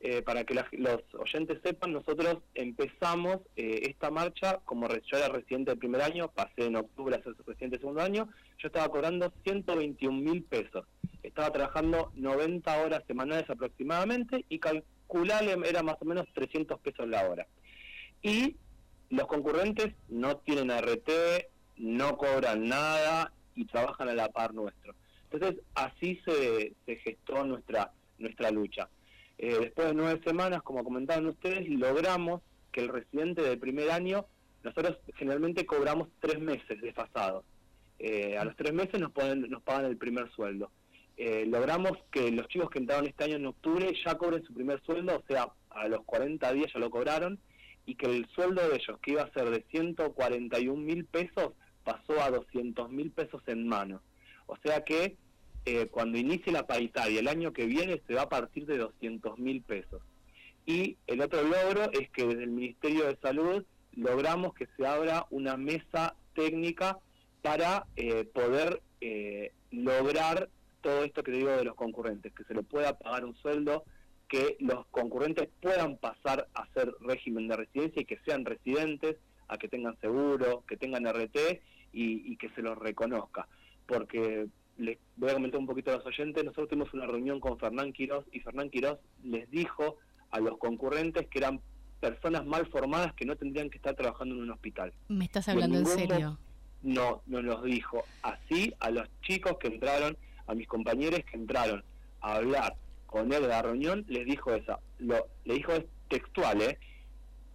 [0.00, 5.70] Eh, para que los oyentes sepan, nosotros empezamos eh, esta marcha como yo era residente
[5.70, 8.28] del primer año, pasé en octubre a ser residente del segundo año,
[8.58, 10.86] yo estaba cobrando 121 mil pesos.
[11.22, 17.28] Estaba trabajando 90 horas semanales aproximadamente y calculable era más o menos 300 pesos la
[17.28, 17.46] hora.
[18.22, 18.56] Y
[19.10, 21.10] los concurrentes no tienen RT,
[21.76, 24.94] no cobran nada y trabajan a la par nuestro.
[25.30, 28.88] Entonces, así se, se gestó nuestra, nuestra lucha.
[29.38, 32.42] Eh, después de nueve semanas, como comentaban ustedes, logramos
[32.72, 34.26] que el residente del primer año,
[34.62, 37.44] nosotros generalmente cobramos tres meses desfasados.
[37.98, 39.12] Eh, a los tres meses nos,
[39.48, 40.70] nos pagan el primer sueldo.
[41.16, 44.82] Eh, logramos que los chicos que entraron este año en octubre ya cobren su primer
[44.82, 47.38] sueldo, o sea, a los 40 días ya lo cobraron,
[47.86, 51.52] y que el sueldo de ellos, que iba a ser de 141 mil pesos,
[51.84, 54.02] pasó a 200 mil pesos en mano.
[54.46, 55.16] O sea que
[55.64, 59.38] eh, cuando inicie la paritaria el año que viene se va a partir de 200
[59.38, 60.02] mil pesos.
[60.66, 63.64] Y el otro logro es que desde el Ministerio de Salud
[63.94, 66.98] logramos que se abra una mesa técnica
[67.42, 70.48] para eh, poder eh, lograr
[70.80, 73.84] todo esto que digo de los concurrentes, que se le pueda pagar un sueldo
[74.28, 79.16] que los concurrentes puedan pasar a ser régimen de residencia y que sean residentes,
[79.48, 81.60] a que tengan seguro, que tengan RT
[81.92, 83.46] y, que se los reconozca.
[83.86, 87.58] Porque les voy a comentar un poquito a los oyentes, nosotros tuvimos una reunión con
[87.58, 89.96] Fernán Quirós y Fernán Quirós les dijo
[90.30, 91.60] a los concurrentes que eran
[92.00, 94.92] personas mal formadas que no tendrían que estar trabajando en un hospital.
[95.08, 96.38] ¿Me estás hablando en, serio?
[96.82, 98.04] No, no nos dijo.
[98.22, 100.16] Así a los chicos que entraron,
[100.46, 101.82] a mis compañeros que entraron
[102.20, 102.76] a hablar
[103.24, 104.78] de la reunión, les dijo esa.
[104.98, 105.72] Lo, le dijo
[106.08, 106.78] textual, ¿eh?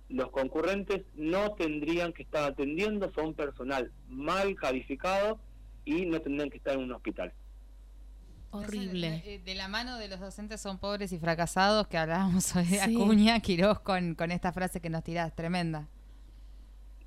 [0.09, 5.39] Los concurrentes no tendrían que estar atendiendo, son personal mal calificado
[5.85, 7.31] y no tendrían que estar en un hospital.
[8.49, 9.23] Horrible.
[9.25, 12.81] Eh, de, la mano de los docentes son pobres y fracasados, que hablábamos hoy de
[12.81, 15.87] Acuña, Quiroz, con, con esta frase que nos tirás, tremenda.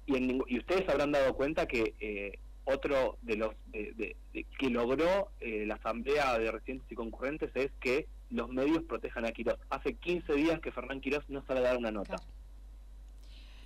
[0.07, 0.17] Y,
[0.49, 4.17] y ustedes habrán dado cuenta que eh, otro de los de,
[4.59, 9.33] que logró eh, la asamblea de residentes y concurrentes es que los medios protejan a
[9.33, 9.59] Quirós.
[9.71, 12.17] Hace 15 días que Fernán Quirós no sale a dar una nota.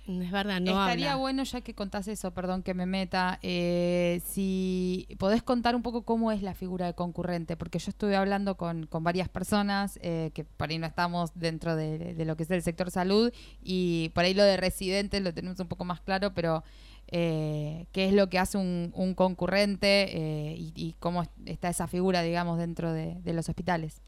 [0.09, 5.07] Es verdad, no Estaría bueno, ya que contás eso, perdón que me meta, eh, si
[5.19, 8.87] podés contar un poco cómo es la figura de concurrente, porque yo estuve hablando con,
[8.87, 12.63] con varias personas eh, que por ahí no estamos dentro de, lo que es el
[12.63, 13.31] sector salud
[13.61, 16.63] y por ahí lo de residentes lo tenemos un poco más claro, pero
[17.09, 22.57] eh, qué es lo que hace un, un concurrente y, cómo está esa figura, digamos,
[22.57, 24.01] dentro de, de los hospitales.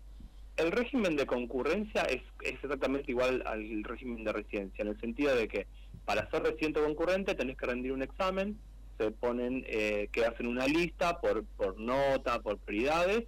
[0.61, 5.35] El régimen de concurrencia es, es exactamente igual al régimen de residencia, en el sentido
[5.35, 5.65] de que
[6.05, 8.59] para ser residente concurrente tenés que rendir un examen,
[8.99, 13.23] se ponen, eh, que hacen una lista por, por nota, por prioridades,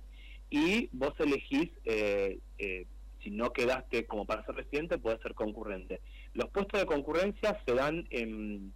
[0.52, 2.86] y vos elegís, eh, eh,
[3.24, 6.02] si no quedaste como para ser residente, puedes ser concurrente.
[6.36, 8.74] Los puestos de concurrencia se dan en,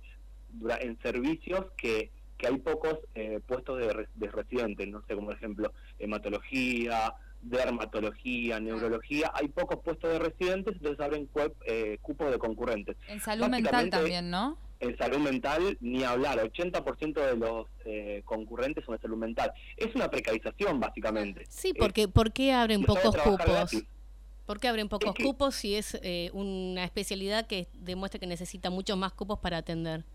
[0.82, 5.36] en servicios que, que hay pocos eh, puestos de, de residentes, no sé, como por
[5.36, 7.14] ejemplo hematología,
[7.50, 11.30] dermatología, neurología, hay pocos puestos de residentes, entonces abren
[11.66, 12.96] eh, cupos de concurrentes.
[13.08, 14.58] En salud mental también, ¿no?
[14.80, 19.52] En salud mental, ni hablar, 80% de los eh, concurrentes son de salud mental.
[19.76, 21.46] Es una precarización, básicamente.
[21.50, 23.84] Sí, porque ¿por qué abren pocos cupos?
[24.46, 28.98] ¿Por qué abren pocos cupos si es eh, una especialidad que demuestra que necesita muchos
[28.98, 30.06] más cupos para atender?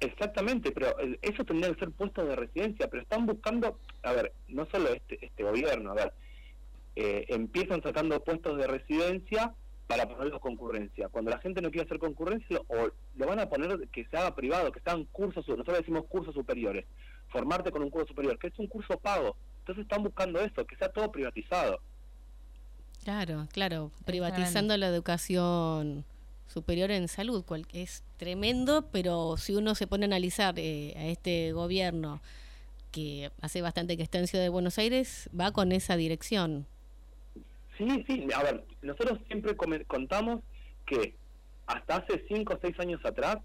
[0.00, 4.66] Exactamente, pero eso tendría que ser puestos de residencia, pero están buscando, a ver, no
[4.66, 6.12] solo este, este gobierno, a ver,
[6.96, 9.54] eh, empiezan sacando puestos de residencia
[9.86, 11.08] para ponerlos concurrencia.
[11.08, 14.34] Cuando la gente no quiere hacer concurrencia, o lo van a poner que se haga
[14.36, 16.86] privado, que sean cursos, nosotros decimos cursos superiores,
[17.28, 19.36] formarte con un curso superior, que es un curso pago.
[19.58, 21.80] Entonces están buscando eso, que sea todo privatizado.
[23.02, 26.04] Claro, claro, privatizando la educación
[26.46, 31.06] superior en salud, cual, es tremendo, pero si uno se pone a analizar eh, a
[31.06, 32.20] este gobierno
[32.90, 36.66] que hace bastante que está en Ciudad de Buenos Aires, va con esa dirección.
[37.80, 39.56] Sí, sí, a ver, nosotros siempre
[39.86, 40.42] contamos
[40.84, 41.14] que
[41.66, 43.38] hasta hace 5 o 6 años atrás,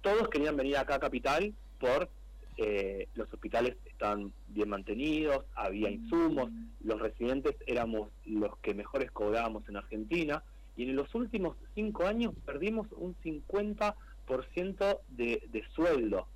[0.00, 2.08] todos querían venir acá a Capital por
[2.56, 6.50] eh, los hospitales estaban bien mantenidos, había insumos,
[6.84, 10.44] los residentes éramos los que mejores cobrábamos en Argentina,
[10.76, 16.28] y en los últimos 5 años perdimos un 50% de, de sueldo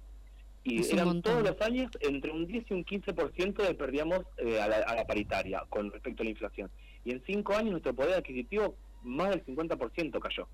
[0.63, 4.69] y eran todos los años entre un 10 y un 15% de perdíamos eh, a,
[4.69, 6.71] la, paritaria con respecto a la inflación.
[7.05, 10.49] Y en cinco años nuestro poder adquisitivo más del 50% cayó.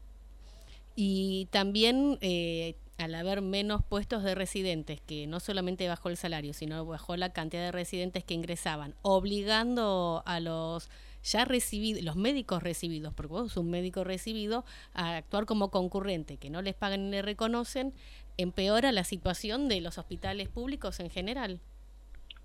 [0.94, 6.54] Y también eh, al haber menos puestos de residentes, que no solamente bajó el salario,
[6.54, 10.88] sino bajó la cantidad de residentes que ingresaban, obligando a los
[11.26, 14.64] ya recibidos, los médicos recibidos, porque vos sos un médico recibido,
[14.94, 17.92] a actuar como concurrente, que no les pagan ni le reconocen,
[18.36, 21.60] empeora la situación de los hospitales públicos en general.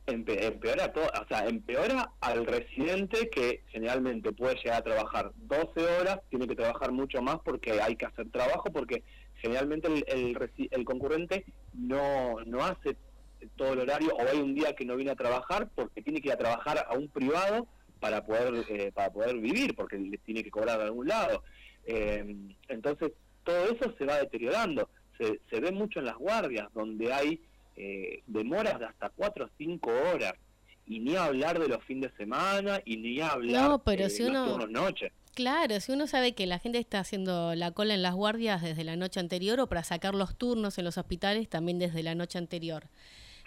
[0.08, 6.20] empeora todo, o sea, empeora al residente que generalmente puede llegar a trabajar 12 horas,
[6.30, 9.04] tiene que trabajar mucho más porque hay que hacer trabajo, porque
[9.36, 10.38] generalmente el,
[10.72, 12.98] el, concurrente no, no hace
[13.56, 16.28] todo el horario o hay un día que no viene a trabajar porque tiene que
[16.30, 17.68] ir a trabajar a un privado
[18.02, 21.44] para poder eh, para poder vivir porque tiene que cobrar de algún lado
[21.86, 22.36] eh,
[22.68, 23.14] entonces
[23.46, 24.90] todo eso se va deteriorando
[25.50, 27.42] se, ve mucho en las guardias, donde hay
[27.76, 30.34] eh, demoras de hasta 4 o 5 horas.
[30.88, 34.58] Y ni hablar de los fines de semana, y ni hablar no, pero si uno,
[34.68, 35.14] noche.
[35.36, 38.84] Claro, si uno sabe que la gente está haciendo la cola en las guardias desde
[38.84, 42.40] la noche anterior o para sacar los turnos en los hospitales también desde la noche
[42.40, 42.88] anterior.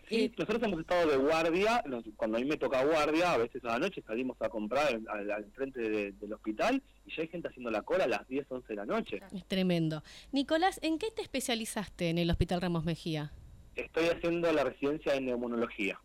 [0.08, 1.82] Sí, nosotros hemos estado de guardia,
[2.16, 5.44] cuando a mí me toca guardia, a veces a la noche salimos a comprar al,
[5.54, 8.74] frente del hospital y ya hay gente haciendo la cola a las 10, 11 de
[8.74, 9.20] la noche.
[9.32, 10.02] Es tremendo.
[10.32, 13.32] Nicolás, ¿en qué te especializaste en el Hospital Ramos Mejía?
[13.76, 16.00] Estoy haciendo la residencia en neumonología.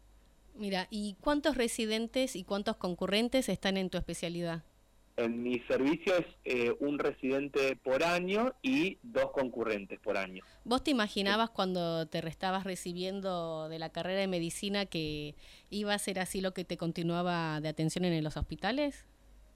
[0.56, 4.64] Mira, ¿y cuántos residentes y cuántos concurrentes están en tu especialidad?
[5.20, 10.46] En mi servicio es eh, un residente por año y dos concurrentes por año.
[10.64, 15.36] ¿Vos te imaginabas cuando te restabas recibiendo de la carrera de medicina que
[15.70, 19.06] iba a ser así lo que te continuaba de atención en los hospitales?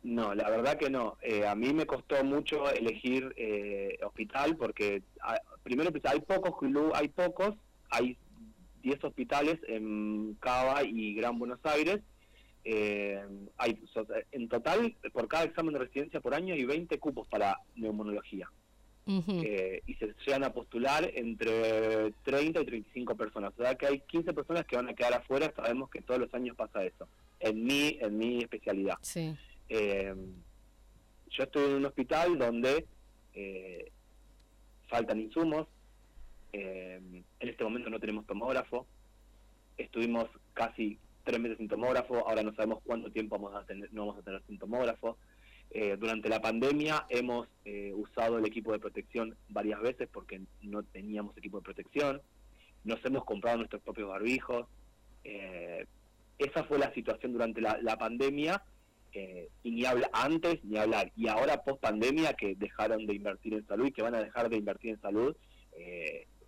[0.03, 1.17] No, la verdad que no.
[1.21, 6.55] Eh, a mí me costó mucho elegir eh, hospital porque ah, primero hay pocos,
[6.93, 7.55] hay pocos,
[7.89, 8.17] hay
[8.81, 12.01] 10 hospitales en Cava y Gran Buenos Aires
[12.65, 13.21] eh,
[13.57, 13.83] hay,
[14.31, 18.49] en total, por cada examen de residencia por año hay 20 cupos para neumonología.
[19.05, 23.53] Eh, y se llegan a postular entre 30 y 35 personas.
[23.57, 25.51] O sea que hay 15 personas que van a quedar afuera.
[25.53, 27.07] Sabemos que todos los años pasa eso.
[27.39, 28.97] En mi, en mi especialidad.
[29.67, 30.15] Eh,
[31.31, 32.85] yo estoy en un hospital donde
[33.33, 33.91] eh,
[34.87, 35.67] faltan insumos.
[36.53, 38.87] en este momento no tenemos tomógrafo.
[39.77, 44.05] Estuvimos casi tres meses sin tomógrafo, ahora no sabemos cuánto tiempo vamos a tener, no
[44.05, 45.17] vamos a tener sin tomógrafo.
[45.75, 50.83] Eh, durante la pandemia hemos eh, usado el equipo de protección varias veces porque no
[50.83, 52.21] teníamos equipo de protección.
[52.83, 54.67] Nos hemos comprado nuestros propios barbijos.
[55.23, 55.87] Eh,
[56.37, 58.63] esa fue la situación durante la, pandemia
[59.63, 61.11] y ni habla antes ni hablar.
[61.15, 64.49] Y ahora post pandemia que dejaron de invertir en salud y que van a dejar
[64.49, 65.35] de invertir en salud,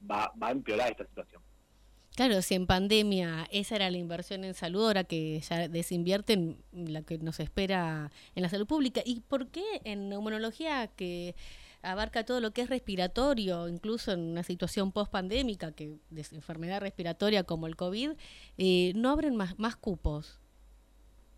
[0.09, 1.41] va, va a empeorar esta situación.
[2.15, 7.01] Claro, si en pandemia esa era la inversión en salud, ahora que ya desinvierten la
[7.01, 9.01] que nos espera en la salud pública.
[9.05, 11.35] ¿Y por qué en neumonología que
[11.81, 17.43] abarca todo lo que es respiratorio, incluso en una situación post-pandémica, que de enfermedad respiratoria
[17.43, 18.11] como el COVID,
[18.57, 20.39] eh, no abren más, más cupos?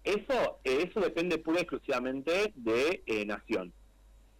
[0.03, 3.73] Eso, eso depende pura y exclusivamente de eh, Nación.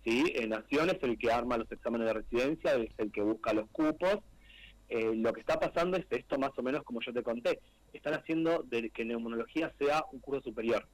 [0.06, 0.32] ¿sí?
[0.36, 3.68] Eh, Nación es el que arma los exámenes de residencia, es el que busca los
[3.72, 4.20] cupos
[4.90, 7.60] eh, lo que está pasando es esto más o menos como yo te conté.
[7.94, 10.88] Están haciendo de que neumonología sea un curso superior.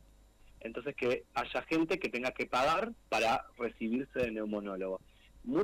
[0.61, 4.99] Entonces que haya gente que tenga que pagar para recibirse de neumonólogo.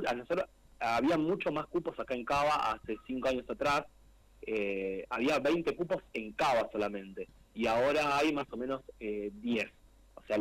[0.06, 0.46] a nosotros
[0.78, 3.84] había mucho más cupos acá en Cava hace cinco años atrás.
[4.42, 7.28] Eh, había 20 cupos en Cava solamente.
[7.54, 9.66] Y ahora hay más o menos eh, 10.
[10.14, 10.38] O sea,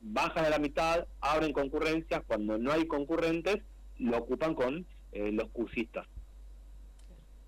[0.00, 2.22] bajan a la mitad, abren concurrencias.
[2.26, 3.62] Cuando no hay concurrentes,
[3.98, 6.06] lo ocupan con eh, los cursistas.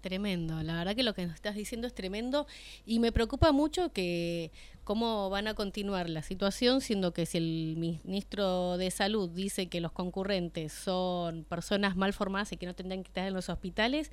[0.06, 2.46] Tremendo, la verdad que lo que nos estás diciendo es tremendo
[2.84, 4.52] y me preocupa mucho que
[4.84, 9.80] cómo van a continuar la situación, siendo que si el ministro de Salud dice que
[9.80, 14.12] los concurrentes son personas mal formadas y que no tendrán que estar en los hospitales,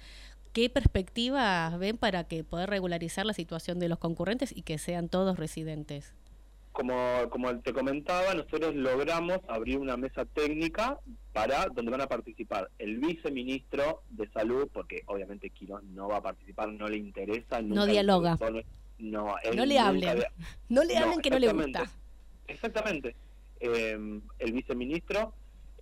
[0.51, 5.09] ¿qué perspectivas ven para que poder regularizar la situación de los concurrentes y que sean
[5.09, 6.15] todos residentes?
[6.73, 10.99] Como, como te comentaba, nosotros logramos abrir una mesa técnica
[11.31, 16.21] para donde van a participar el viceministro de salud, porque obviamente Quirós no va a
[16.21, 17.61] participar, no le interesa.
[17.61, 18.37] No dialoga.
[18.97, 20.23] no, no le hablen.
[20.67, 21.89] No le hablen que no le gusta.
[22.47, 23.15] Exactamente.
[23.59, 25.33] Eh, el viceministro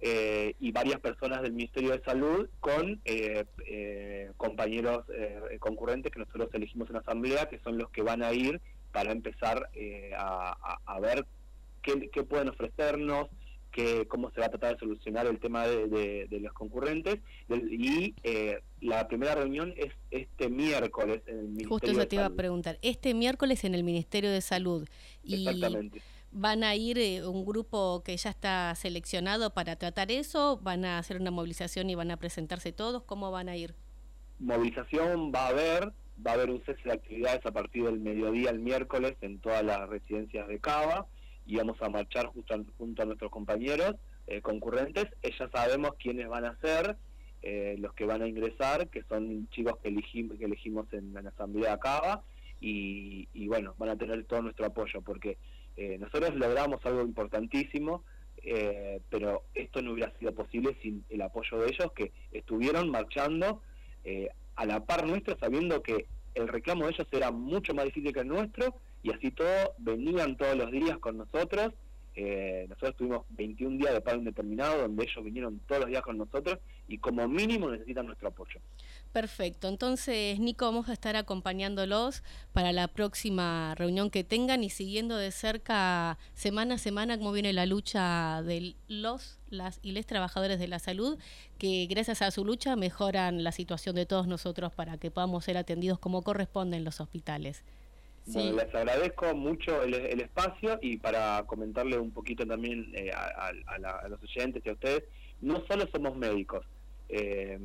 [0.02, 3.46] eh, y varias personas del Ministerio de Salud con eh,
[4.38, 5.06] compañeros
[5.60, 8.62] concurrentes que nosotros elegimos en asamblea, que son los que van a ir
[8.92, 11.26] para empezar eh, a, ver
[11.82, 13.28] qué, pueden ofrecernos,
[13.72, 17.20] que, cómo se va a tratar de solucionar el tema de, los concurrentes.
[17.50, 22.26] Y eh, la primera reunión es este miércoles en el Ministerio Justo eso te iba
[22.26, 22.78] a preguntar.
[22.82, 24.88] Este miércoles en el Ministerio de Salud.
[25.24, 26.02] Y Exactamente.
[26.34, 30.60] ¿Van a ir eh, un grupo que ya está seleccionado para tratar eso?
[30.64, 33.04] ¿Van a hacer una movilización y van a presentarse todos?
[33.04, 33.76] ¿Cómo van a ir?
[34.40, 35.92] Movilización va a haber,
[36.26, 39.64] va a haber un cese de actividades a partir del mediodía el miércoles en todas
[39.64, 41.08] las residencias de Cava
[41.46, 43.96] y vamos a marchar justo junto a nuestros compañeros
[44.28, 45.08] eh, concurrentes.
[45.24, 46.98] Ya sabemos quiénes van a ser
[47.42, 51.30] eh, los que van a ingresar, que son chicos que elegimos, que elegimos en, la
[51.30, 52.24] asamblea de Cava
[52.60, 55.38] y, bueno, van a tener todo nuestro apoyo porque
[55.76, 58.04] eh, nosotros logramos algo importantísimo.
[59.10, 63.62] pero esto no hubiera sido posible sin el apoyo de ellos que estuvieron marchando
[64.56, 68.22] a la par nuestra, sabiendo que el reclamo de ellos era mucho más difícil que
[68.22, 71.74] el nuestro, y así todo, venían todos los días con nosotros.
[72.14, 76.18] Eh, nosotros tuvimos 21 días de pago indeterminado, donde ellos vinieron todos los días con
[76.18, 78.60] nosotros, y como mínimo necesitan nuestro apoyo.
[79.12, 85.18] Perfecto, entonces Nico, vamos a estar acompañándolos para la próxima reunión que tengan y siguiendo
[85.18, 90.60] de cerca semana a semana cómo viene la lucha de los, las y les trabajadores
[90.60, 91.20] de la salud,
[91.58, 95.58] que gracias a su lucha mejoran la situación de todos nosotros para que podamos ser
[95.58, 97.66] atendidos como corresponde en los hospitales.
[98.24, 98.52] Sí.
[98.52, 103.52] les agradezco mucho el, espacio y para comentarle un poquito también eh, a,
[104.08, 105.04] los oyentes y a ustedes,
[105.42, 106.66] no solo somos médicos.
[107.10, 107.60] Eh,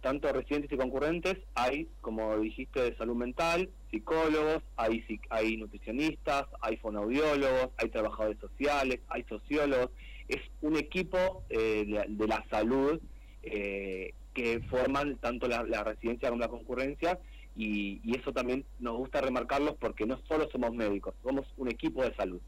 [0.00, 6.76] tanto residentes y concurrentes, hay, como dijiste, de salud mental, psicólogos, hay, hay nutricionistas, hay
[6.78, 9.90] fonoaudiólogos, hay trabajadores sociales, hay sociólogos.
[10.28, 13.00] Es un equipo eh, de, la salud
[13.42, 17.18] eh, que forman tanto la, residencia como la concurrencia
[17.56, 22.02] y, y eso también nos gusta remarcarlos porque no solo somos médicos, somos un equipo
[22.02, 22.40] de salud.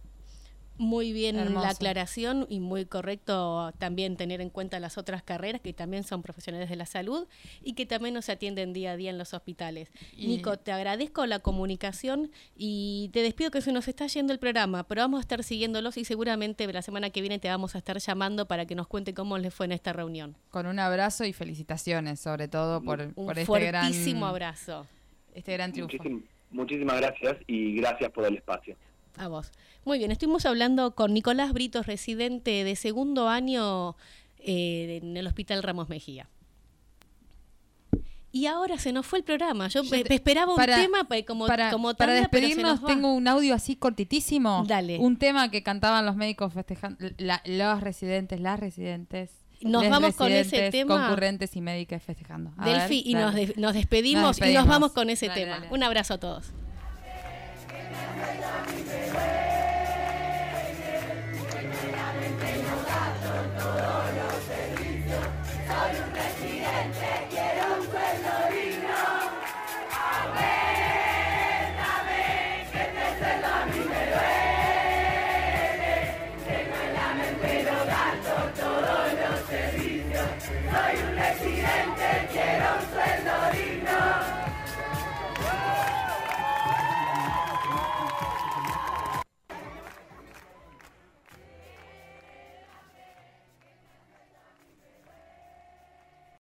[0.79, 5.73] Muy bien la aclaración y muy correcto también tener en cuenta las otras carreras que
[5.73, 7.27] también son profesionales de la salud
[7.63, 9.91] y que también nos atienden día a día en los hospitales.
[10.17, 14.85] Nico, te agradezco la comunicación y te despido que se nos está yendo el programa,
[14.85, 17.99] pero vamos a estar siguiéndolos y seguramente la semana que viene te vamos a estar
[17.99, 20.37] llamando para que nos cuente cómo les fue en esta reunión.
[20.51, 24.87] Con un abrazo y felicitaciones, sobre todo por, un por este gran abrazo.
[25.35, 25.97] Este gran triunfo.
[26.51, 28.77] muchísimas gracias y gracias por el espacio.
[29.19, 29.51] A vos.
[29.85, 33.97] Muy bien, estuvimos hablando con Nicolás Britos, residente de segundo año
[34.39, 36.29] eh, en el Hospital Ramos Mejía.
[38.33, 39.69] y ahora se nos fue el programa.
[39.69, 44.65] Yo, esperaba un tema como, para, como Para despedirnos, tengo un audio así cortitísimo.
[44.67, 44.99] Dale.
[44.99, 47.07] Un tema que cantaban los médicos festejando,
[47.47, 49.31] los residentes, las residentes.
[49.63, 51.07] Nos vamos con ese tema.
[51.07, 52.53] Concurrentes y médicas festejando.
[52.63, 53.35] Delphi, y nos,
[53.73, 55.65] despedimos y nos vamos con ese tema.
[55.71, 56.53] Un abrazo a todos.
[58.17, 58.47] Soy